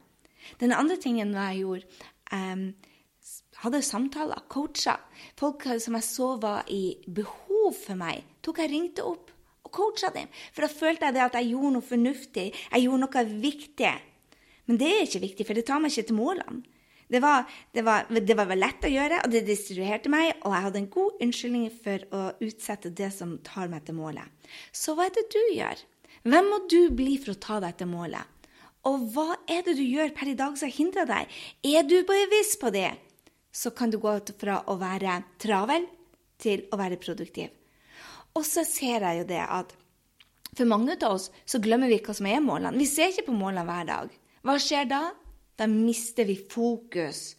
Den 0.60 0.72
andre 0.72 0.96
tingen 0.96 1.34
jeg 1.34 1.58
gjorde 1.58 1.82
um, 2.32 2.74
Hadde 3.64 3.82
samtaler, 3.82 4.42
coacha. 4.48 4.96
Folk 5.38 5.62
som 5.80 5.94
jeg 5.94 6.02
så 6.02 6.36
var 6.36 6.64
i 6.68 6.96
behov 7.08 7.72
for 7.86 7.94
meg, 7.94 8.24
tok 8.42 8.58
jeg 8.58 8.70
ringte 8.70 9.04
opp 9.04 9.30
og 9.64 9.70
coacha 9.72 10.10
dem. 10.12 10.28
For 10.52 10.66
da 10.66 10.68
følte 10.68 11.06
jeg 11.06 11.16
at 11.16 11.38
jeg 11.38 11.48
gjorde 11.48 11.72
noe 11.72 11.82
fornuftig, 11.82 12.52
jeg 12.52 12.82
gjorde 12.82 13.00
noe 13.00 13.24
viktig. 13.40 13.94
Men 14.66 14.80
det 14.80 14.90
er 14.90 15.06
ikke 15.06 15.24
viktig, 15.24 15.46
for 15.46 15.54
det 15.54 15.64
tar 15.64 15.80
meg 15.80 15.92
ikke 15.92 16.08
til 16.10 16.18
målene. 16.18 16.73
Det 17.14 17.20
var, 17.22 17.44
det, 17.70 17.84
var, 17.86 18.08
det 18.10 18.34
var, 18.34 18.50
lett 18.58 18.82
å 18.82 18.90
gjøre, 18.90 19.20
og 19.22 19.30
det 19.30 19.44
distribuerte 19.46 20.10
meg, 20.10 20.32
og 20.42 20.50
jeg 20.50 20.64
hadde 20.64 20.80
en 20.80 20.88
god 20.96 21.20
unnskyldning 21.22 21.68
for 21.84 22.06
å 22.10 22.22
utsette 22.42 22.90
det 22.90 23.12
som 23.14 23.36
tar 23.46 23.70
meg 23.70 23.84
til 23.86 23.94
målet. 24.00 24.50
Så 24.74 24.96
hva 24.98 25.06
er 25.06 25.14
det 25.14 25.28
du 25.30 25.38
gjør? 25.54 25.82
Hvem 26.26 26.50
må 26.50 26.58
du 26.72 26.80
bli 26.96 27.14
for 27.22 27.36
å 27.36 27.42
ta 27.46 27.60
deg 27.62 27.76
til 27.78 27.92
målet? 27.92 28.50
Og 28.90 29.06
hva 29.14 29.38
er 29.46 29.62
det 29.62 29.76
du 29.78 29.84
gjør 29.84 30.10
per 30.16 30.32
i 30.32 30.36
dag 30.36 30.58
som 30.58 30.72
hindrer 30.74 31.06
deg? 31.08 31.38
Er 31.70 31.86
du 31.86 32.00
bevisst 32.08 32.58
på 32.60 32.74
det, 32.74 32.90
så 33.54 33.70
kan 33.70 33.94
du 33.94 34.00
gå 34.02 34.16
fra 34.40 34.58
å 34.66 34.74
være 34.80 35.20
travel 35.38 35.86
til 36.42 36.66
å 36.74 36.80
være 36.80 36.98
produktiv. 36.98 37.54
Og 38.34 38.42
så 38.42 38.66
ser 38.66 39.06
jeg 39.06 39.22
jo 39.22 39.26
det 39.30 39.42
at 39.46 39.70
for 40.54 40.66
mange 40.70 40.98
av 40.98 41.14
oss 41.14 41.30
så 41.46 41.60
glemmer 41.62 41.90
vi 41.90 42.00
hva 42.02 42.14
som 42.14 42.26
er 42.26 42.42
målene. 42.42 42.78
Vi 42.78 42.90
ser 42.90 43.12
ikke 43.12 43.28
på 43.30 43.38
målene 43.38 43.66
hver 43.68 43.86
dag. 43.86 44.10
Hva 44.44 44.58
skjer 44.60 44.90
da? 44.90 45.04
Da 45.58 45.66
mister 45.70 46.26
vi 46.28 46.36
fokus. 46.36 47.34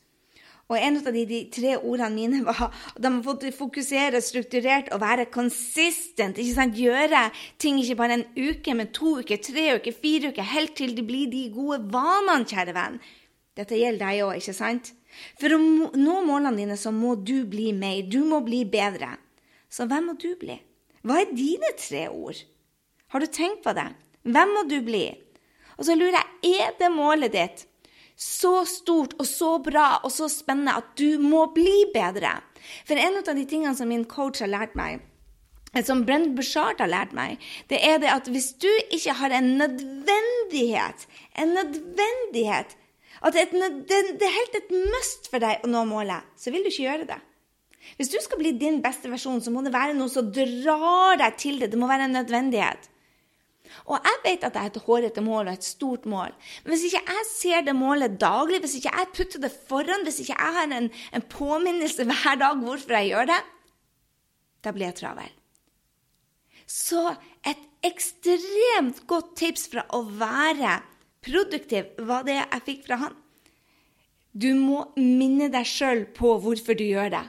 Og 0.66 0.80
en 0.82 0.96
av 0.98 1.12
de, 1.14 1.24
de 1.30 1.40
tre 1.54 1.76
ordene 1.78 2.16
mine 2.16 2.40
var 2.46 2.72
at 2.72 3.02
de 3.04 3.12
fått 3.26 3.44
fokusere 3.54 4.22
strukturert 4.24 4.90
og 4.96 5.04
være 5.04 5.28
consistent. 5.34 6.40
ikke 6.42 6.56
sant? 6.56 6.80
Gjøre 6.80 7.28
ting 7.62 7.78
ikke 7.82 8.00
bare 8.00 8.18
en 8.18 8.26
uke, 8.34 8.74
men 8.74 8.90
to 8.96 9.20
uker, 9.22 9.38
tre 9.46 9.68
uker, 9.78 9.94
fire 9.94 10.32
uker, 10.34 10.48
helt 10.56 10.74
til 10.80 10.96
det 10.98 11.06
blir 11.06 11.30
de 11.30 11.44
gode 11.54 11.84
vanene, 11.94 12.50
kjære 12.50 12.74
venn. 12.78 12.98
Dette 13.56 13.78
gjelder 13.78 14.08
deg 14.08 14.24
òg, 14.26 14.40
ikke 14.42 14.56
sant? 14.58 14.90
For 15.40 15.54
å 15.54 15.60
nå 15.62 16.16
målene 16.26 16.58
dine 16.58 16.80
så 16.80 16.92
må 16.92 17.14
du 17.16 17.46
bli 17.48 17.70
mer. 17.78 18.02
Du 18.10 18.24
må 18.26 18.42
bli 18.44 18.64
bedre. 18.66 19.14
Så 19.70 19.86
hvem 19.88 20.10
må 20.10 20.18
du 20.20 20.32
bli? 20.40 20.58
Hva 21.06 21.22
er 21.22 21.38
dine 21.38 21.76
tre 21.78 22.08
ord? 22.10 22.42
Har 23.14 23.22
du 23.22 23.30
tenkt 23.30 23.62
på 23.64 23.76
det? 23.78 23.86
Hvem 24.26 24.58
må 24.58 24.66
du 24.68 24.80
bli? 24.84 25.06
Og 25.78 25.86
så 25.86 25.94
lurer 25.94 26.18
jeg, 26.18 26.58
er 26.58 26.76
det 26.80 26.90
målet 26.92 27.36
ditt 27.36 27.66
så 28.16 28.64
stort 28.68 29.16
og 29.20 29.28
så 29.28 29.58
bra 29.64 30.00
og 30.04 30.12
så 30.14 30.30
spennende 30.32 30.78
at 30.80 30.96
du 31.00 31.20
må 31.20 31.46
bli 31.56 31.86
bedre. 31.94 32.38
For 32.88 32.98
en 33.00 33.20
av 33.20 33.36
de 33.36 33.44
tingene 33.46 33.76
som 33.78 33.92
min 33.92 34.08
coach 34.10 34.42
har 34.44 34.52
lært 34.52 34.78
meg, 34.80 35.04
som 35.84 36.06
Brent 36.08 36.32
Bushard 36.38 36.80
har 36.80 36.88
lært 36.88 37.12
meg, 37.16 37.42
det 37.68 37.82
er 37.84 38.00
det 38.00 38.14
at 38.14 38.30
hvis 38.32 38.54
du 38.64 38.70
ikke 38.96 39.18
har 39.20 39.36
en 39.36 39.56
nødvendighet, 39.60 41.08
en 41.36 41.56
nødvendighet 41.60 42.78
At 43.26 43.34
det, 43.34 43.48
det 43.90 44.26
er 44.28 44.34
helt 44.36 44.56
et 44.60 44.72
must 44.76 45.30
for 45.32 45.42
deg 45.42 45.64
å 45.64 45.70
nå 45.72 45.86
målet, 45.88 46.22
så 46.38 46.52
vil 46.52 46.62
du 46.62 46.68
ikke 46.70 46.84
gjøre 46.84 47.08
det. 47.10 47.18
Hvis 47.98 48.12
du 48.12 48.18
skal 48.22 48.38
bli 48.38 48.52
din 48.60 48.82
beste 48.84 49.10
versjon, 49.10 49.40
så 49.42 49.54
må 49.54 49.64
det 49.66 49.74
være 49.74 49.96
noe 49.98 50.12
som 50.12 50.28
drar 50.36 51.16
deg 51.22 51.38
til 51.40 51.62
det. 51.62 51.72
Det 51.72 51.80
må 51.80 51.88
være 51.90 52.10
en 52.10 52.18
nødvendighet. 52.20 52.90
Og 53.86 53.98
jeg 54.00 54.22
vet 54.24 54.46
at 54.48 54.56
jeg 54.56 54.68
har 54.68 54.72
et 54.72 54.84
hårete 54.88 55.24
mål 55.26 55.50
og 55.50 55.54
et 55.54 55.68
stort 55.68 56.06
mål. 56.10 56.34
Men 56.64 56.74
hvis 56.74 56.88
ikke 56.90 57.04
jeg 57.04 57.28
ser 57.30 57.66
det 57.68 57.76
målet 57.78 58.20
daglig, 58.22 58.62
hvis 58.64 58.78
ikke 58.80 58.94
jeg 58.94 59.12
putter 59.18 59.44
det 59.44 59.52
foran, 59.70 60.06
hvis 60.08 60.22
ikke 60.24 60.38
jeg 60.38 60.58
har 60.60 60.76
en, 60.80 60.90
en 60.90 61.28
påminnelse 61.30 62.08
hver 62.10 62.40
dag 62.42 62.62
hvorfor 62.64 62.98
jeg 63.00 63.12
gjør 63.14 63.32
det, 63.34 63.42
da 64.66 64.74
blir 64.74 64.90
jeg 64.90 65.00
travel. 65.04 65.34
Så 66.66 67.12
et 67.46 67.62
ekstremt 67.86 69.04
godt 69.06 69.36
tips 69.38 69.68
fra 69.70 69.86
å 69.94 70.02
være 70.08 70.80
produktiv 71.26 71.94
var 72.08 72.26
det 72.26 72.40
jeg 72.40 72.66
fikk 72.66 72.84
fra 72.88 73.02
han. 73.04 73.16
Du 74.36 74.50
må 74.58 74.82
minne 74.98 75.48
deg 75.54 75.68
sjøl 75.70 76.04
på 76.18 76.34
hvorfor 76.44 76.76
du 76.76 76.84
gjør 76.84 77.14
det. 77.14 77.24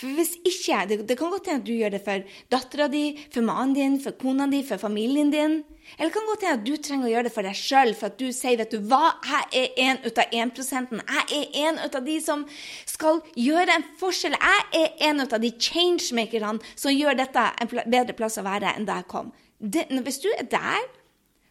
For 0.00 0.16
hvis 0.16 0.32
ikke, 0.48 0.78
det, 0.88 1.02
det 1.08 1.16
kan 1.20 1.28
godt 1.28 1.50
hende 1.50 1.60
at 1.60 1.66
du 1.66 1.74
gjør 1.76 1.92
det 1.92 2.00
for 2.06 2.22
dattera 2.52 2.86
di, 2.88 3.04
for 3.34 3.44
mannen 3.44 3.74
din, 3.76 3.98
for 4.00 4.16
kona 4.16 4.46
di, 4.48 4.62
for 4.64 4.80
familien 4.80 5.28
din. 5.32 5.58
Eller 5.98 6.08
det 6.08 6.14
kan 6.14 6.28
godt 6.28 6.44
hende 6.46 6.56
at 6.56 6.64
du 6.64 6.76
trenger 6.80 7.08
å 7.08 7.10
gjøre 7.10 7.26
det 7.26 7.32
for 7.34 7.44
deg 7.44 7.58
sjøl, 7.58 7.92
for 7.98 8.08
at 8.08 8.16
du 8.20 8.30
sier 8.32 8.56
vet 8.60 8.72
du 8.72 8.78
hva, 8.88 9.10
jeg 9.26 9.50
er 9.60 9.82
en 9.84 10.00
ut 10.06 10.20
av 10.22 10.36
1 10.40 10.62
Jeg 10.62 11.26
er 11.40 11.58
en 11.66 11.80
ut 11.82 11.98
av 11.98 12.06
de 12.06 12.16
som 12.24 12.46
skal 12.88 13.20
gjøre 13.36 13.76
en 13.76 13.84
forskjell. 14.00 14.38
Jeg 14.38 14.64
er 14.80 15.10
en 15.10 15.20
ut 15.20 15.36
av 15.36 15.44
de 15.44 15.50
changemakerne 15.68 16.54
som 16.74 16.94
gjør 16.94 17.20
dette 17.20 17.44
en 17.60 17.74
bedre 17.84 18.16
plass 18.16 18.38
å 18.40 18.46
være 18.46 18.72
enn 18.76 18.88
da 18.88 19.02
jeg 19.02 19.10
kom. 19.12 19.32
Det, 19.58 19.88
hvis 19.90 20.22
du 20.22 20.30
er 20.32 20.48
der, 20.48 20.86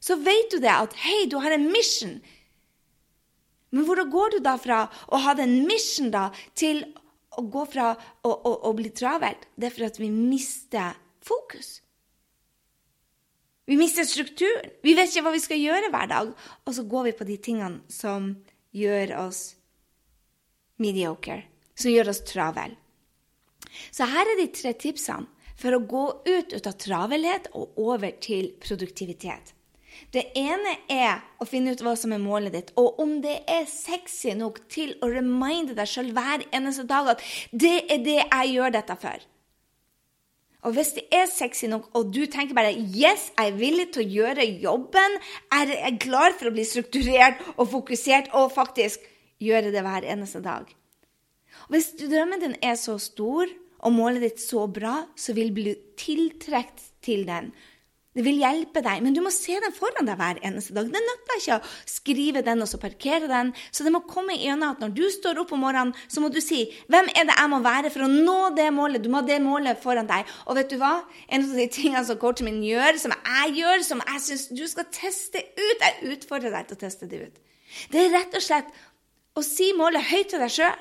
så 0.02 0.18
vet 0.18 0.50
du 0.50 0.58
det 0.64 0.72
at 0.74 0.96
hei, 1.04 1.28
du 1.30 1.38
har 1.44 1.54
en 1.54 1.70
mission. 1.70 2.18
Men 3.70 3.86
hvordan 3.86 4.10
går 4.10 4.34
du 4.34 4.40
da 4.42 4.56
fra 4.58 4.88
å 5.14 5.20
ha 5.22 5.36
den 5.38 5.68
mission 5.68 6.10
da, 6.10 6.30
til 6.58 6.82
å 6.88 7.09
gå 7.38 7.66
fra 7.70 7.92
å, 7.94 8.32
å, 8.32 8.54
å 8.70 8.72
bli 8.78 8.90
travelt, 8.96 9.46
det 9.56 9.70
er 9.70 9.76
for 9.76 9.88
at 9.90 10.00
vi 10.02 10.10
mister 10.14 10.98
fokus. 11.26 11.80
Vi 13.70 13.78
mister 13.78 14.04
strukturen. 14.04 14.72
Vi 14.82 14.96
vet 14.98 15.12
ikke 15.12 15.28
hva 15.28 15.34
vi 15.36 15.44
skal 15.44 15.62
gjøre 15.62 15.92
hver 15.94 16.10
dag. 16.10 16.32
Og 16.66 16.74
så 16.74 16.86
går 16.90 17.04
vi 17.06 17.18
på 17.20 17.28
de 17.30 17.36
tingene 17.38 17.84
som 17.94 18.32
gjør 18.74 19.14
oss 19.28 19.44
mediocre, 20.82 21.44
som 21.78 21.94
gjør 21.94 22.10
oss 22.16 22.24
travel. 22.26 22.74
Så 23.94 24.08
her 24.10 24.26
er 24.26 24.42
de 24.42 24.48
tre 24.58 24.74
tipsene 24.74 25.30
for 25.60 25.76
å 25.76 25.84
gå 25.86 26.04
ut, 26.26 26.56
ut 26.56 26.66
av 26.66 26.78
travelhet 26.82 27.52
og 27.54 27.78
over 27.84 28.16
til 28.24 28.56
produktivitet. 28.64 29.54
Det 30.14 30.26
ene 30.38 30.76
er 30.90 31.20
å 31.40 31.48
finne 31.48 31.74
ut 31.74 31.82
hva 31.86 31.96
som 32.00 32.14
er 32.16 32.22
målet 32.24 32.56
ditt, 32.56 32.72
og 32.80 33.00
om 33.04 33.18
det 33.24 33.42
er 33.50 33.68
sexy 33.70 34.34
nok 34.38 34.62
til 34.72 34.96
å 35.04 35.10
reminde 35.12 35.76
deg 35.78 35.90
sjøl 35.90 36.14
hver 36.16 36.46
eneste 36.56 36.88
dag 36.90 37.14
at 37.16 37.26
det 37.52 37.76
er 37.92 38.02
det 38.06 38.18
jeg 38.22 38.56
gjør 38.56 38.74
dette 38.80 38.98
for. 39.02 39.28
Og 40.68 40.76
hvis 40.76 40.92
det 40.98 41.06
er 41.16 41.30
sexy 41.32 41.70
nok, 41.72 41.88
og 41.96 42.12
du 42.12 42.26
tenker 42.26 42.56
bare 42.56 42.74
'yes, 42.74 43.32
jeg 43.38 43.48
er 43.48 43.60
villig 43.60 43.94
til 43.94 44.04
å 44.04 44.12
gjøre 44.18 44.60
jobben', 44.60 45.20
jeg 45.52 45.80
er 45.80 45.98
klar 45.98 46.34
for 46.34 46.50
å 46.50 46.52
bli 46.52 46.66
strukturert 46.68 47.40
og 47.56 47.70
fokusert 47.70 48.28
og 48.34 48.52
faktisk 48.52 49.00
gjøre 49.40 49.72
det 49.72 49.82
hver 49.82 50.04
eneste 50.04 50.44
dag. 50.44 50.68
Og 51.68 51.76
Hvis 51.76 51.94
drømmen 51.96 52.42
din 52.42 52.56
er 52.62 52.76
så 52.76 52.98
stor 52.98 53.48
og 53.80 53.94
målet 53.94 54.22
ditt 54.22 54.42
så 54.42 54.68
bra, 54.68 55.06
så 55.16 55.34
vil 55.34 55.52
du 55.52 55.54
bli 55.62 55.76
tiltrukket 56.00 56.84
til 57.02 57.26
den. 57.28 57.54
Det 58.20 58.26
vil 58.26 58.42
hjelpe 58.42 58.82
deg, 58.84 59.00
men 59.00 59.14
du 59.16 59.22
må 59.24 59.30
se 59.32 59.54
den 59.64 59.72
foran 59.72 60.04
deg 60.04 60.18
hver 60.20 60.42
eneste 60.44 60.74
dag. 60.76 60.90
Det 60.92 61.00
nytter 61.00 61.38
ikke 61.40 61.56
å 61.56 61.68
skrive 61.88 62.42
den 62.44 62.66
og 62.66 62.68
så 62.68 62.76
parkere 62.82 63.30
den. 63.32 63.54
Så 63.72 63.86
det 63.86 63.94
må 63.96 64.02
komme 64.04 64.36
gjennom 64.36 64.74
at 64.74 64.82
når 64.84 64.92
du 64.98 65.06
står 65.14 65.40
opp 65.40 65.54
om 65.56 65.62
morgenen, 65.64 65.94
så 66.12 66.20
må 66.20 66.28
du 66.28 66.42
si 66.44 66.66
'Hvem 66.92 67.08
er 67.16 67.30
det 67.30 67.38
jeg 67.38 67.50
må 67.50 67.62
være 67.64 67.92
for 67.94 68.04
å 68.04 68.12
nå 68.12 68.56
det 68.58 68.68
målet?' 68.76 69.04
Du 69.04 69.08
må 69.08 69.22
ha 69.22 69.26
det 69.26 69.40
målet 69.40 69.80
foran 69.80 70.10
deg. 70.10 70.28
Og 70.48 70.58
vet 70.58 70.70
du 70.70 70.76
hva? 70.76 71.06
En 71.30 71.44
av 71.48 71.56
de 71.56 71.68
tingene 71.68 72.04
som 72.06 72.18
coachen 72.18 72.44
min 72.44 72.60
gjør, 72.62 73.00
som 73.00 73.14
jeg 73.16 73.56
gjør, 73.56 73.84
som 73.88 74.04
jeg 74.04 74.20
syns 74.22 74.48
du 74.52 74.68
skal 74.68 74.92
teste 74.92 75.40
ut 75.40 75.80
Jeg 75.80 76.12
utfordrer 76.12 76.52
deg 76.52 76.68
til 76.68 76.76
å 76.76 76.80
teste 76.80 77.08
det 77.08 77.22
ut. 77.24 77.40
Det 77.90 78.04
er 78.04 78.12
rett 78.20 78.36
og 78.36 78.44
slett 78.44 78.68
å 79.34 79.42
si 79.42 79.72
målet 79.72 80.04
høyt 80.12 80.28
til 80.28 80.44
deg 80.44 80.52
sjøl. 80.52 80.76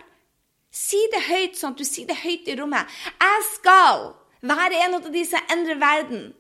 Si 0.75 0.99
det 1.15 1.23
høyt, 1.23 1.55
sånn 1.55 1.71
at 1.71 1.79
du 1.79 1.85
sier 1.85 2.11
det 2.11 2.19
høyt 2.19 2.51
i 2.51 2.59
rommet. 2.59 2.91
Jeg 3.15 3.47
skal 3.55 4.15
være 4.43 4.83
en 4.85 4.99
av 4.99 5.07
de 5.13 5.25
som 5.25 5.55
endrer 5.55 5.79
verden. 5.79 6.35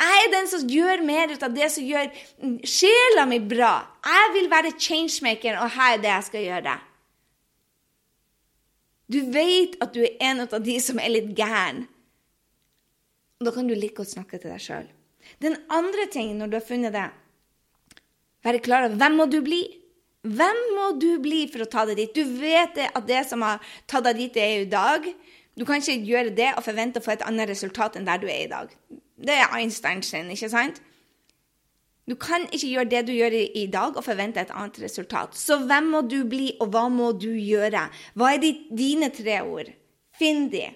Jeg 0.00 0.22
er 0.24 0.30
den 0.32 0.48
som 0.50 0.64
gjør 0.70 1.02
mer 1.06 1.32
ut 1.34 1.42
av 1.46 1.52
det 1.54 1.68
som 1.74 1.84
gjør 1.86 2.08
sjela 2.66 3.26
mi 3.28 3.38
bra. 3.38 3.74
Jeg 4.06 4.32
vil 4.34 4.48
være 4.50 4.72
changemaker, 4.78 5.58
og 5.62 5.74
her 5.76 5.96
er 5.96 6.02
det 6.02 6.10
jeg 6.10 6.28
skal 6.30 6.46
gjøre. 6.48 6.78
Du 9.12 9.20
vet 9.34 9.76
at 9.84 9.92
du 9.94 10.00
er 10.02 10.16
en 10.30 10.44
av 10.46 10.56
de 10.64 10.78
som 10.82 10.98
er 11.02 11.12
litt 11.12 11.32
gæren. 11.38 11.84
Da 13.42 13.52
kan 13.54 13.68
du 13.68 13.74
like 13.74 13.98
godt 13.98 14.14
snakke 14.14 14.38
til 14.38 14.52
deg 14.52 14.62
sjøl. 14.62 14.88
Den 15.42 15.58
andre 15.70 16.06
tingen 16.10 16.40
når 16.40 16.50
du 16.50 16.56
har 16.58 16.66
funnet 16.66 16.94
det, 16.94 17.08
være 18.42 18.62
klar 18.62 18.86
over 18.86 18.98
hvem 18.98 19.18
må 19.20 19.28
du 19.30 19.38
bli? 19.44 19.62
Hvem 20.22 20.58
må 20.76 20.88
du 21.02 21.10
bli 21.22 21.44
for 21.50 21.64
å 21.64 21.70
ta 21.70 21.84
deg 21.86 21.98
dit? 21.98 22.14
Du 22.14 22.38
vet 22.38 22.74
det 22.78 22.88
at 22.94 23.06
det 23.08 23.24
som 23.26 23.42
har 23.42 23.62
tatt 23.90 24.06
deg 24.06 24.20
dit, 24.22 24.38
er 24.38 24.62
i 24.62 24.70
dag. 24.70 25.06
Du 25.58 25.66
kan 25.66 25.82
ikke 25.82 25.98
gjøre 26.06 26.34
det 26.34 26.52
og 26.56 26.64
forvente 26.64 27.02
å 27.02 27.04
få 27.04 27.16
et 27.16 27.24
annet 27.26 27.50
resultat 27.50 27.98
enn 27.98 28.06
der 28.06 28.22
du 28.22 28.28
er 28.30 28.44
i 28.46 28.50
dag. 28.50 28.70
Det 29.22 29.34
er 29.38 29.54
Einstein 29.54 30.02
sin, 30.02 30.30
ikke 30.34 30.50
sant? 30.50 30.82
Du 32.10 32.16
kan 32.18 32.48
ikke 32.50 32.66
gjøre 32.72 32.90
det 32.90 33.02
du 33.06 33.12
gjør 33.14 33.36
i, 33.38 33.66
dag, 33.70 33.94
og 33.96 34.04
forvente 34.04 34.42
et 34.42 34.50
annet 34.50 34.80
resultat. 34.82 35.36
Så 35.38 35.60
hvem 35.62 35.92
må 35.94 36.00
du 36.02 36.24
bli, 36.28 36.50
og 36.60 36.72
hva 36.74 36.88
må 36.90 37.12
du 37.14 37.30
gjøre? 37.30 37.86
Hva 38.18 38.32
er 38.34 38.42
dine 38.74 39.12
tre 39.14 39.38
ord? 39.46 39.70
Finn 40.18 40.48
de. 40.50 40.66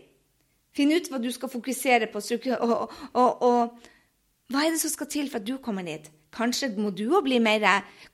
Finn 0.77 0.95
ut 0.95 1.11
hva 1.11 1.19
du 1.19 1.31
skal 1.35 1.51
fokusere 1.51 2.07
på, 2.13 2.23
og, 2.61 2.93
og, 3.13 3.43
og 3.43 4.53
hva 4.53 4.63
er 4.63 4.77
det 4.77 4.83
som 4.85 4.93
skal 4.93 5.11
til 5.11 5.31
for 5.33 5.43
at 5.43 5.49
du 5.49 5.57
kommer 5.59 5.87
dit? 5.87 6.07
Kanskje 6.37 6.69
må 6.77 6.93
du 6.95 7.09
òg 7.09 7.25
bli 7.27 7.41
mer 7.43 7.65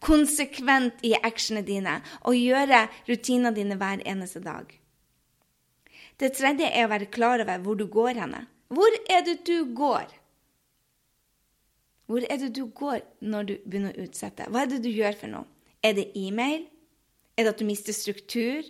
konsekvent 0.01 1.03
i 1.05 1.13
actionene 1.19 1.67
dine 1.67 1.99
og 2.23 2.39
gjøre 2.39 2.87
rutinene 3.09 3.53
dine 3.57 3.77
hver 3.81 4.05
eneste 4.09 4.41
dag. 4.41 4.71
Det 6.21 6.33
tredje 6.39 6.69
er 6.71 6.87
å 6.87 6.93
være 6.93 7.11
klar 7.13 7.43
over 7.43 7.65
hvor 7.65 7.77
du 7.77 7.89
går 7.91 8.21
henne. 8.23 8.47
Hvor 8.73 8.95
er 9.11 9.25
det 9.27 9.43
du 9.49 9.75
går? 9.77 10.07
Hvor 12.13 12.27
er 12.29 12.37
det 12.37 12.51
du 12.53 12.67
går 12.69 13.01
når 13.25 13.47
du 13.49 13.53
begynner 13.65 13.97
å 13.97 14.05
utsette? 14.05 14.45
Hva 14.53 14.67
er 14.67 14.69
det 14.69 14.83
du 14.85 14.91
gjør 14.93 15.15
for 15.17 15.33
noe? 15.33 15.49
Er 15.81 15.95
det 15.97 16.11
e-mail? 16.19 16.67
Er 17.39 17.47
det 17.47 17.55
at 17.55 17.63
du 17.63 17.65
mister 17.65 17.97
struktur? 17.97 18.67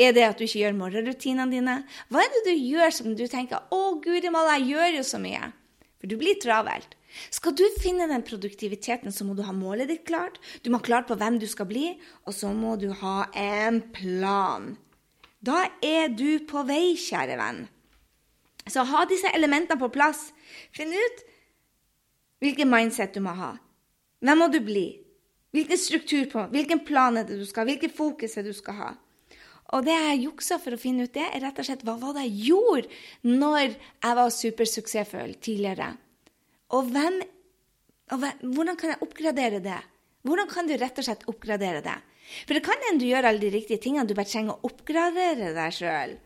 Er 0.00 0.14
det 0.16 0.24
at 0.24 0.38
du 0.40 0.46
ikke 0.46 0.62
gjør 0.62 0.78
morgenrutinene 0.78 1.52
dine? 1.52 1.74
Hva 2.08 2.22
er 2.24 2.32
det 2.32 2.42
du 2.46 2.54
gjør 2.54 2.94
som 2.96 3.12
du 3.12 3.26
tenker 3.28 3.68
'Å, 3.68 4.00
guri 4.00 4.30
malla, 4.32 4.56
jeg 4.56 4.72
gjør 4.72 4.96
jo 4.96 5.04
så 5.04 5.20
mye'? 5.20 5.52
For 6.00 6.08
du 6.08 6.16
blir 6.16 6.40
travelt. 6.40 6.96
Skal 7.30 7.52
du 7.52 7.64
finne 7.80 8.08
den 8.08 8.24
produktiviteten, 8.24 9.12
så 9.12 9.28
må 9.28 9.36
du 9.36 9.44
ha 9.44 9.52
målet 9.52 9.88
ditt 9.92 10.04
klart. 10.08 10.40
Du 10.64 10.70
må 10.70 10.80
ha 10.80 10.88
klart 10.88 11.08
på 11.08 11.20
hvem 11.20 11.38
du 11.38 11.46
skal 11.46 11.68
bli, 11.68 12.00
og 12.24 12.32
så 12.32 12.52
må 12.56 12.80
du 12.80 12.92
ha 12.92 13.28
en 13.34 13.82
plan. 13.92 14.76
Da 15.44 15.68
er 15.84 16.08
du 16.08 16.40
på 16.48 16.64
vei, 16.64 16.96
kjære 16.96 17.36
venn. 17.36 17.68
Så 18.66 18.88
ha 18.88 19.04
disse 19.04 19.28
elementene 19.36 19.78
på 19.78 19.92
plass. 19.92 20.32
Finn 20.72 20.92
ut 20.96 21.24
hvilken 22.42 22.70
mindset 22.70 23.16
du 23.16 23.22
må 23.24 23.34
ha. 23.36 23.54
Hvem 24.24 24.40
må 24.42 24.48
du 24.52 24.60
bli? 24.64 24.86
Hvilken 25.56 25.80
struktur 25.80 26.26
på, 26.30 26.46
hvilken 26.52 26.82
plan 26.84 27.16
er 27.16 27.26
det 27.28 27.38
du 27.40 27.46
skal 27.48 27.64
ha, 27.64 27.70
hvilket 27.70 27.94
fokus 27.96 28.36
er 28.36 28.44
det 28.44 28.54
du 28.54 28.58
skal 28.58 28.80
ha. 28.80 28.90
Og 29.74 29.86
det 29.86 29.94
jeg 29.94 30.26
juksa 30.26 30.58
for 30.62 30.76
å 30.76 30.80
finne 30.80 31.06
ut 31.06 31.14
det, 31.14 31.24
er 31.26 31.42
rett 31.42 31.56
og 31.58 31.66
slett 31.66 31.82
hva 31.86 31.96
var 31.98 32.14
det 32.14 32.26
jeg 32.28 32.52
gjorde 32.52 33.30
når 33.32 33.62
jeg 33.72 34.18
var 34.18 34.34
supersuksessfull 34.34 35.32
tidligere. 35.42 35.88
Og, 36.76 36.90
hvem, 36.94 37.18
og 38.14 38.20
hvem, 38.22 38.44
hvordan 38.54 38.78
kan 38.78 38.92
jeg 38.92 39.02
oppgradere 39.06 39.62
det? 39.64 39.80
Hvordan 40.26 40.50
kan 40.50 40.68
du 40.68 40.76
rett 40.78 41.00
og 41.00 41.06
slett 41.06 41.26
oppgradere 41.30 41.82
det? 41.82 41.96
For 42.46 42.58
det 42.58 42.62
kan 42.66 42.86
hende 42.86 43.02
du 43.02 43.08
gjør 43.08 43.28
alle 43.30 43.42
de 43.42 43.50
riktige 43.54 43.82
tingene, 43.82 44.06
du 44.06 44.14
bare 44.18 44.30
trenger 44.30 44.56
å 44.56 44.70
oppgradere 44.70 45.52
deg 45.54 45.74
sjøl. 45.74 46.16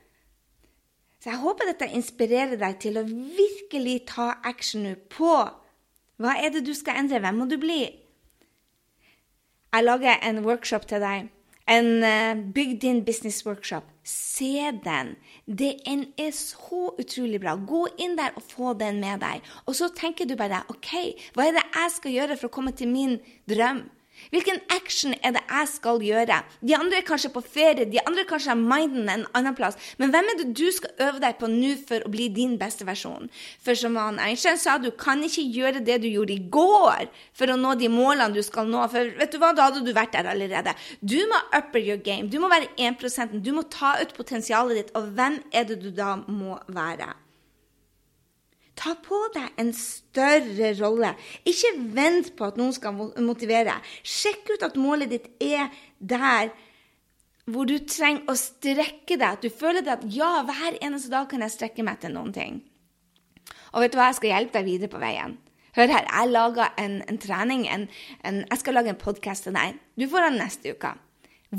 Så 1.20 1.28
jeg 1.28 1.40
håper 1.42 1.68
dette 1.68 1.90
inspirerer 1.96 2.60
deg 2.60 2.78
til 2.80 2.96
å 2.96 3.04
virkelig 3.04 3.98
ta 4.08 4.30
action 4.48 4.86
på 5.12 5.34
hva 6.20 6.36
er 6.36 6.52
det 6.52 6.66
du 6.66 6.74
skal 6.76 7.00
endre? 7.00 7.20
Hvem 7.22 7.38
må 7.40 7.48
du 7.48 7.56
bli? 7.60 7.82
Jeg 9.70 9.86
lager 9.86 10.18
en 10.26 10.42
workshop 10.44 10.88
til 10.90 11.00
deg. 11.00 11.30
En 11.70 11.88
uh, 12.02 12.40
Bygg 12.54 12.80
din 12.82 13.04
business-workshop. 13.06 13.86
Se 14.04 14.72
den. 14.84 15.14
Den 15.46 16.04
er 16.18 16.32
så 16.34 16.90
utrolig 16.98 17.40
bra. 17.40 17.54
Gå 17.54 17.86
inn 18.02 18.18
der 18.18 18.34
og 18.36 18.42
få 18.42 18.74
den 18.74 19.00
med 19.00 19.22
deg. 19.22 19.46
Og 19.66 19.78
så 19.78 19.88
tenker 19.94 20.26
du 20.26 20.34
bare 20.36 20.64
OK, 20.72 20.92
hva 21.36 21.46
er 21.46 21.56
det 21.56 21.64
jeg 21.68 21.94
skal 21.96 22.16
gjøre 22.18 22.36
for 22.40 22.50
å 22.50 22.54
komme 22.58 22.74
til 22.76 22.90
min 22.90 23.16
drøm? 23.48 23.84
Hvilken 24.30 24.60
action 24.70 25.14
er 25.24 25.32
det 25.34 25.42
jeg 25.48 25.68
skal 25.72 26.02
gjøre? 26.04 26.36
De 26.62 26.74
andre 26.76 27.00
er 27.00 27.06
kanskje 27.06 27.32
på 27.34 27.42
ferie, 27.42 27.86
de 27.88 28.02
andre 28.06 28.24
kanskje 28.28 28.52
har 28.52 28.60
minden 28.60 29.08
en 29.10 29.24
annen 29.34 29.56
plass. 29.58 29.78
Men 29.98 30.12
hvem 30.12 30.28
er 30.32 30.38
det 30.40 30.50
du 30.58 30.66
skal 30.74 31.06
øve 31.08 31.22
deg 31.22 31.38
på 31.40 31.48
nå 31.50 31.72
for 31.88 32.04
å 32.04 32.12
bli 32.12 32.28
din 32.34 32.56
beste 32.60 32.86
versjon? 32.86 33.30
For 33.64 33.78
som 33.78 33.96
han 33.98 34.20
Einstein 34.22 34.60
sa, 34.60 34.76
du 34.78 34.90
kan 34.92 35.24
ikke 35.26 35.46
gjøre 35.56 35.84
det 35.86 36.00
du 36.04 36.08
gjorde 36.10 36.36
i 36.36 36.44
går 36.52 37.08
for 37.36 37.50
å 37.50 37.58
nå 37.58 37.74
de 37.80 37.90
målene 37.92 38.36
du 38.36 38.42
skal 38.46 38.68
nå. 38.70 38.84
For 38.92 39.14
vet 39.18 39.34
du 39.34 39.40
hva, 39.42 39.54
da 39.56 39.70
hadde 39.70 39.82
du 39.86 39.94
vært 39.96 40.14
der 40.14 40.30
allerede. 40.30 40.76
Du 41.00 41.18
må 41.30 41.40
upper 41.56 41.82
your 41.82 41.98
game. 42.04 42.28
Du 42.30 42.38
må 42.42 42.52
være 42.52 42.70
1% 42.78 43.40
Du 43.40 43.52
må 43.56 43.64
ta 43.72 43.96
ut 44.02 44.14
potensialet 44.16 44.78
ditt. 44.78 44.94
Og 44.98 45.10
hvem 45.16 45.40
er 45.50 45.66
det 45.66 45.80
du 45.82 45.90
da 45.94 46.16
må 46.28 46.60
være? 46.68 47.14
Ta 48.80 48.94
på 48.96 49.18
deg 49.34 49.60
en 49.60 49.74
større 49.76 50.72
rolle. 50.78 51.12
Ikke 51.48 51.74
vent 51.92 52.32
på 52.38 52.48
at 52.48 52.56
noen 52.56 52.72
skal 52.72 52.96
motivere. 52.96 53.76
Sjekk 54.00 54.54
ut 54.54 54.64
at 54.64 54.78
målet 54.80 55.12
ditt 55.12 55.28
er 55.44 55.68
der 55.98 56.48
hvor 57.50 57.66
du 57.68 57.76
trenger 57.84 58.30
å 58.30 58.36
strekke 58.38 59.18
deg. 59.18 59.28
At 59.28 59.44
du 59.44 59.52
føler 59.52 59.84
at 59.92 60.06
ja, 60.08 60.38
hver 60.48 60.78
eneste 60.80 61.12
dag 61.12 61.28
kan 61.28 61.44
jeg 61.44 61.56
strekke 61.58 61.84
meg 61.84 62.00
til 62.00 62.14
noen 62.16 62.32
ting. 62.32 62.62
Og 63.74 63.84
vet 63.84 63.92
du 63.92 64.00
hva, 64.00 64.08
jeg 64.10 64.20
skal 64.20 64.34
hjelpe 64.34 64.58
deg 64.58 64.68
videre 64.70 64.92
på 64.92 65.02
veien. 65.02 65.36
Hør 65.76 65.92
her, 65.92 66.08
jeg 66.08 66.32
lager 66.32 66.72
en, 66.82 66.96
en 67.06 67.20
trening. 67.20 67.66
En, 67.70 67.86
en, 68.26 68.40
jeg 68.46 68.62
skal 68.62 68.78
lage 68.78 68.94
en 68.94 68.98
podkast 68.98 69.46
til 69.46 69.54
deg. 69.54 69.76
Du 70.00 70.08
får 70.10 70.26
den 70.26 70.40
neste 70.40 70.74
uke. 70.74 70.96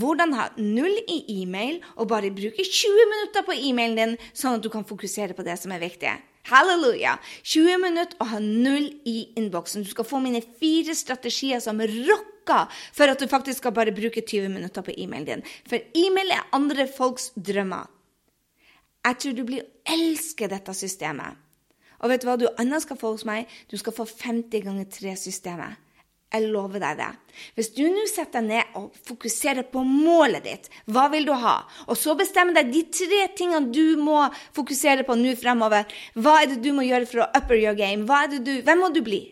Hvordan 0.01 0.33
ha 0.39 0.49
null 0.57 0.97
i 1.11 1.21
e-mail 1.41 1.81
og 1.97 2.09
bare 2.11 2.31
bruke 2.33 2.63
20 2.65 3.07
minutter 3.13 3.45
på 3.45 3.55
e-mailen 3.59 3.97
din, 3.99 4.19
sånn 4.31 4.57
at 4.57 4.63
du 4.63 4.71
kan 4.71 4.87
fokusere 4.87 5.35
på 5.35 5.45
det 5.47 5.57
som 5.59 5.73
er 5.75 5.83
viktig. 5.83 6.13
Halleluja! 6.49 7.17
20 7.43 7.77
minutter 7.83 8.17
og 8.21 8.31
ha 8.31 8.39
null 8.41 8.87
i 9.05 9.31
innboksen. 9.37 9.83
Du 9.85 9.91
skal 9.91 10.07
få 10.07 10.21
mine 10.23 10.41
fire 10.41 10.95
strategier 10.97 11.61
som 11.61 11.81
rocker 11.81 12.71
for 12.95 13.11
at 13.11 13.21
du 13.21 13.29
faktisk 13.29 13.61
skal 13.61 13.75
bare 13.75 13.93
bruke 13.95 14.23
20 14.25 14.49
minutter 14.49 14.85
på 14.85 14.95
e-mailen 14.97 15.27
din. 15.27 15.45
For 15.69 15.83
e-mail 15.97 16.33
er 16.33 16.49
andre 16.57 16.87
folks 16.89 17.31
drømmer. 17.37 17.85
Jeg 19.05 19.17
tror 19.21 19.37
du 19.37 19.45
blir 19.45 19.69
elske 19.89 20.49
dette 20.49 20.73
systemet. 20.77 21.37
Og 22.01 22.09
vet 22.09 22.23
du 22.23 22.27
hva 22.29 22.37
du 22.37 22.47
annet 22.57 22.81
skal 22.83 22.97
få 22.97 23.13
hos 23.13 23.25
meg? 23.25 23.49
Du 23.69 23.77
skal 23.77 23.93
få 23.93 24.07
50 24.09 24.65
ganger 24.65 24.89
3-systemet. 24.89 25.77
Jeg 26.31 26.47
lover 26.47 26.79
deg 26.79 26.99
det. 27.01 27.09
Hvis 27.57 27.73
du 27.75 27.81
nå 27.91 28.05
setter 28.07 28.39
deg 28.39 28.47
ned 28.47 28.77
og 28.79 28.95
fokuserer 29.07 29.65
på 29.67 29.83
målet 29.83 30.45
ditt, 30.45 30.69
hva 30.87 31.09
vil 31.11 31.27
du 31.27 31.33
ha? 31.35 31.57
Og 31.91 31.99
så 31.99 32.15
bestemmer 32.19 32.55
deg 32.55 32.71
de 32.71 32.85
tre 32.87 33.25
tingene 33.35 33.71
du 33.75 33.99
må 33.99 34.23
fokusere 34.55 35.03
på 35.07 35.17
nå 35.19 35.35
fremover. 35.39 35.91
Hva 36.15 36.37
er 36.39 36.53
det 36.53 36.61
du 36.63 36.71
må 36.77 36.87
gjøre 36.87 37.09
for 37.09 37.25
å 37.25 37.29
upper 37.35 37.59
your 37.59 37.75
game? 37.75 38.07
Du, 38.39 38.53
hvem 38.63 38.79
må 38.79 38.93
du 38.95 39.01
bli? 39.03 39.25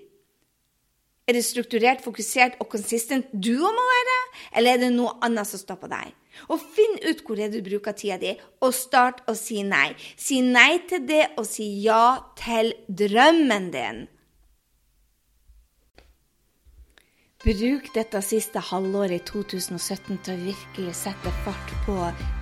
Er 1.29 1.37
det 1.37 1.45
strukturert, 1.45 2.03
fokusert 2.03 2.59
og 2.59 2.71
konsistent 2.71 3.31
du 3.31 3.53
må 3.61 3.87
være, 3.93 4.19
eller 4.57 4.75
er 4.75 4.81
det 4.81 4.93
noe 4.95 5.13
annet 5.23 5.47
som 5.47 5.61
står 5.61 5.77
på 5.79 5.89
deg? 5.91 6.15
Og 6.49 6.59
finn 6.73 6.95
ut 7.05 7.21
hvor 7.23 7.39
er 7.39 7.51
du 7.53 7.61
bruker 7.63 7.95
tida 7.95 8.17
di, 8.19 8.35
og 8.65 8.73
start 8.75 9.21
å 9.29 9.35
si 9.37 9.61
nei. 9.63 9.93
Si 10.17 10.41
nei 10.41 10.81
til 10.89 11.05
det, 11.05 11.27
og 11.37 11.45
si 11.45 11.69
ja 11.85 12.17
til 12.39 12.73
drømmen 12.89 13.69
din. 13.75 14.07
Bruk 17.39 17.86
dette 17.96 18.19
siste 18.19 18.60
halvåret 18.60 19.13
i 19.15 19.24
2017 19.24 20.17
til 20.25 20.34
å 20.34 20.41
virkelig 20.41 20.96
sette 21.00 21.31
fart 21.46 21.69
på 21.86 21.93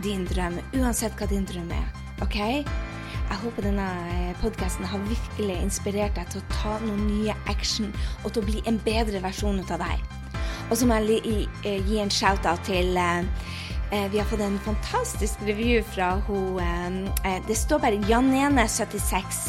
din 0.01 0.24
drøm, 0.25 0.56
uansett 0.74 1.13
hva 1.20 1.27
din 1.30 1.46
drøm 1.46 1.70
er. 1.70 1.84
Ok? 2.25 2.38
Jeg 2.39 3.38
håper 3.44 3.68
denne 3.68 3.86
eh, 4.16 4.32
podkasten 4.42 4.89
har 4.89 5.04
virkelig 5.06 5.60
inspirert 5.62 6.18
deg 6.18 6.32
til 6.34 6.42
å 6.42 6.48
ta 6.56 6.80
noen 6.82 7.04
nye 7.12 7.36
action 7.46 7.94
og 8.24 8.32
til 8.32 8.42
å 8.42 8.48
bli 8.48 8.63
en 8.66 8.82
bedre 8.88 9.22
versjon 9.22 9.62
av 9.68 9.84
deg. 9.84 10.01
Og 10.72 10.74
så 10.82 10.89
må 10.89 10.98
jeg 10.98 11.46
eh, 11.62 11.77
gi 11.77 12.01
en 12.01 12.16
shout-out 12.18 12.66
til 12.66 12.98
eh, 12.98 13.22
vi 14.10 14.18
har 14.18 14.25
fått 14.34 14.42
en 14.48 14.58
fantastisk 14.66 15.46
review 15.46 15.86
fra 15.94 16.16
hun 16.25 17.06
Det 17.46 17.56
står 17.56 17.86
bare 17.86 18.01
Janene76. 18.10 19.46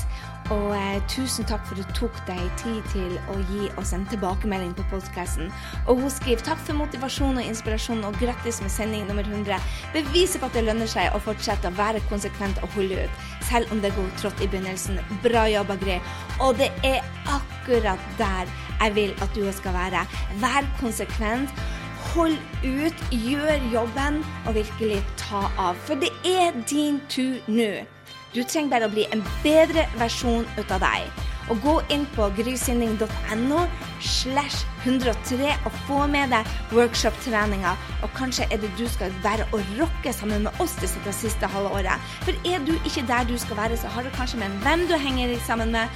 Og 0.54 0.70
eh, 0.72 0.96
tusen 1.12 1.44
takk 1.44 1.66
for 1.68 1.76
at 1.76 1.84
du 1.84 1.96
tok 1.96 2.14
deg 2.28 2.40
tid 2.60 2.86
til 2.94 3.16
å 3.28 3.36
gi 3.50 3.66
oss 3.80 3.92
en 3.92 4.06
tilbakemelding 4.08 4.70
på 4.78 4.86
podkasten. 4.88 5.50
Og 5.84 6.00
hun 6.00 6.12
skriver 6.12 6.44
takk 6.46 6.62
for 6.64 6.78
motivasjon 6.78 7.36
og 7.36 7.44
inspirasjon, 7.44 8.00
og 8.08 8.16
grattis 8.22 8.62
med 8.64 8.72
sending 8.72 9.04
nummer 9.08 9.28
100. 9.28 9.58
Beviser 9.92 10.40
på 10.40 10.48
at 10.48 10.56
det 10.56 10.64
lønner 10.64 10.88
seg 10.88 11.12
å 11.12 11.20
fortsette 11.20 11.68
å 11.68 11.76
være 11.76 12.00
konsekvent 12.08 12.62
og 12.64 12.72
holde 12.78 13.04
ut, 13.04 13.26
selv 13.50 13.74
om 13.74 13.82
det 13.84 13.92
går 13.98 14.08
trått 14.22 14.40
i 14.40 14.48
begynnelsen. 14.48 15.02
Bra 15.26 15.44
jobba, 15.52 15.76
Gry. 15.82 15.98
Og 16.40 16.56
det 16.60 16.70
er 16.86 17.04
akkurat 17.28 18.08
der 18.16 18.48
jeg 18.78 18.96
vil 18.96 19.12
at 19.20 19.36
du 19.36 19.44
skal 19.52 19.76
være. 19.76 20.06
Vær 20.40 20.72
konsekvent. 20.80 21.52
Hold 22.14 22.38
ut, 22.64 23.04
gjør 23.12 23.68
jobben, 23.74 24.22
og 24.46 24.56
virkelig 24.56 25.02
ta 25.20 25.44
av. 25.60 25.76
For 25.84 25.98
det 26.00 26.14
er 26.24 26.56
din 26.70 27.02
tur 27.12 27.36
nå. 27.52 27.97
Du 28.34 28.42
trenger 28.44 28.74
bare 28.74 28.88
å 28.88 28.92
bli 28.92 29.06
en 29.14 29.24
bedre 29.44 29.86
versjon 29.96 30.46
ut 30.58 30.72
av 30.74 30.82
deg. 30.84 31.26
Og 31.48 31.62
gå 31.64 31.74
inn 31.94 32.02
på 32.12 32.26
grysynding.no 32.36 33.60
slash 34.04 34.66
103 34.84 35.54
og 35.66 35.78
få 35.86 36.02
med 36.12 36.34
deg 36.34 36.50
workshop-treninga. 36.76 37.72
Og 38.04 38.12
kanskje 38.18 38.44
er 38.52 38.60
det 38.60 38.68
du 38.76 38.84
skal 38.90 39.14
være 39.24 39.46
og 39.56 39.64
rocke 39.78 40.12
sammen 40.12 40.44
med 40.44 40.60
oss 40.60 40.76
det 40.82 40.90
siste 41.16 41.48
halve 41.48 41.72
året. 41.80 42.04
For 42.26 42.36
er 42.44 42.60
du 42.68 42.74
ikke 42.82 43.06
der 43.08 43.24
du 43.30 43.34
skal 43.40 43.62
være, 43.62 43.80
så 43.80 43.88
har 43.94 44.04
du 44.04 44.12
kanskje 44.18 44.42
med 44.42 44.60
hvem 44.66 44.84
du 44.90 44.96
henger 45.00 45.32
sammen 45.46 45.72
med, 45.72 45.88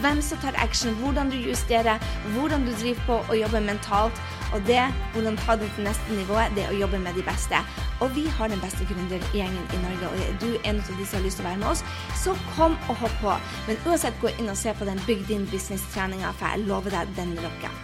hvem 0.00 0.24
som 0.24 0.40
tar 0.40 0.56
action, 0.64 0.96
hvordan 1.02 1.28
du 1.30 1.36
justerer, 1.36 2.00
hvordan 2.32 2.64
du 2.64 2.72
driver 2.80 3.04
på 3.10 3.20
og 3.28 3.36
jobber 3.42 3.68
mentalt. 3.68 4.24
Og 4.54 4.62
det, 4.68 4.82
hvordan 5.12 5.36
ta 5.42 5.56
det 5.58 5.70
til 5.74 5.88
neste 5.88 6.14
nivå, 6.14 6.38
det 6.54 6.62
er 6.64 6.70
å 6.70 6.78
jobbe 6.78 7.00
med 7.02 7.16
de 7.18 7.24
beste. 7.26 7.58
Og 8.04 8.12
vi 8.14 8.28
har 8.36 8.52
den 8.52 8.62
beste 8.62 8.86
gründergjengen 8.86 9.66
i 9.74 9.80
Norge, 9.82 10.12
og 10.12 10.22
er 10.22 10.38
du 10.42 10.50
en 10.62 10.78
av 10.78 10.92
de 10.94 11.06
som 11.06 11.18
har 11.18 11.26
lyst 11.26 11.40
til 11.40 11.46
å 11.46 11.48
være 11.48 11.62
med 11.64 11.72
oss, 11.72 11.82
så 12.22 12.36
kom 12.54 12.78
og 12.86 13.02
hopp 13.02 13.18
på. 13.22 13.34
Men 13.66 13.82
uansett, 13.88 14.20
gå 14.22 14.30
inn 14.38 14.52
og 14.52 14.60
se 14.60 14.74
på 14.78 14.86
den 14.86 15.02
Bygg 15.08 15.26
din 15.28 15.48
business-treninga, 15.50 16.30
for 16.38 16.54
jeg 16.54 16.68
lover 16.70 16.94
deg 16.94 17.12
den 17.18 17.34
rocker. 17.42 17.74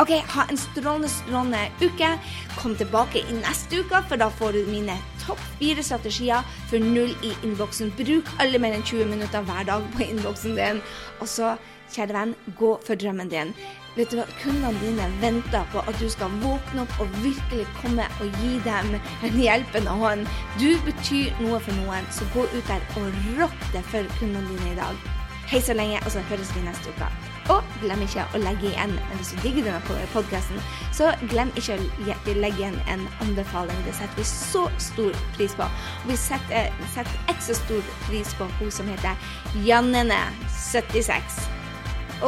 Ok, 0.00 0.14
Ha 0.32 0.46
en 0.48 0.56
strålende, 0.56 1.08
strålende 1.12 1.66
uke. 1.82 2.08
Kom 2.56 2.76
tilbake 2.78 3.20
i 3.20 3.34
neste 3.36 3.82
uke, 3.82 4.00
for 4.08 4.16
da 4.16 4.30
får 4.30 4.56
du 4.56 4.70
mine 4.70 4.94
topp 5.20 5.42
fire 5.58 5.82
strategier 5.84 6.46
for 6.70 6.78
null 6.80 7.12
i 7.26 7.34
innboksen. 7.42 7.92
Bruk 7.98 8.30
alle 8.40 8.62
mer 8.62 8.78
enn 8.78 8.86
20 8.86 9.10
minutter 9.10 9.44
hver 9.44 9.66
dag 9.68 9.84
på 9.96 10.06
innboksen 10.06 10.56
din. 10.56 10.80
Og 11.20 11.28
så, 11.28 11.56
kjære 11.92 12.16
venn, 12.16 12.34
gå 12.56 12.72
for 12.86 12.96
drømmen 12.96 13.28
din. 13.28 13.52
Vet 13.96 14.12
du 14.12 14.20
hva, 14.20 14.26
Kundene 14.38 14.70
dine 14.78 15.06
venter 15.22 15.64
på 15.72 15.82
at 15.82 15.96
du 15.98 16.06
skal 16.10 16.30
våkne 16.44 16.84
opp 16.84 17.00
og 17.02 17.14
virkelig 17.24 17.66
komme 17.80 18.06
og 18.22 18.36
gi 18.42 18.52
dem 18.66 18.92
en 18.96 19.40
hjelpende 19.42 19.96
hånd. 20.02 20.28
Du 20.62 20.70
betyr 20.86 21.34
noe 21.42 21.58
for 21.64 21.74
noen, 21.82 22.06
så 22.14 22.28
gå 22.34 22.46
ut 22.52 22.70
der 22.70 22.84
og 23.00 23.10
rock 23.40 23.58
det 23.74 23.82
for 23.90 24.06
kundene 24.20 24.46
dine 24.52 24.76
i 24.76 24.78
dag. 24.78 25.10
Hei 25.50 25.58
så 25.66 25.74
lenge, 25.74 25.98
og 26.06 26.12
så 26.14 26.22
høres 26.30 26.52
vi 26.54 26.62
neste 26.62 26.92
uke. 26.94 27.08
Og 27.50 27.66
glem 27.80 28.04
ikke 28.04 28.22
å 28.36 28.38
legge 28.38 28.68
igjen 28.68 28.92
hvis 29.16 29.32
du 29.34 29.40
digger 29.42 29.66
denne 29.66 30.04
podkasten, 30.12 30.60
så 30.94 31.10
glem 31.32 31.50
ikke 31.58 31.74
å 31.74 32.34
legge 32.38 32.62
igjen 32.62 32.78
en 32.92 33.02
anbefaling. 33.24 33.80
Det 33.82 33.96
setter 33.98 34.20
vi 34.20 34.26
så 34.30 34.68
stor 34.78 35.18
pris 35.34 35.56
på. 35.58 35.66
Og 35.66 36.12
vi 36.12 36.18
setter, 36.22 36.70
setter 36.94 37.32
ekstra 37.32 37.58
stor 37.58 37.90
pris 38.04 38.30
på 38.38 38.46
hun 38.60 38.70
som 38.70 38.86
heter 38.94 39.18
Jannene76. 39.66 41.42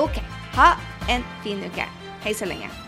OK. 0.03 0.19
Ha 0.59 0.73
en 1.09 1.25
fin 1.43 1.65
uke. 1.65 1.85
Hei 2.23 2.35
så 2.35 2.45
lenge. 2.45 2.82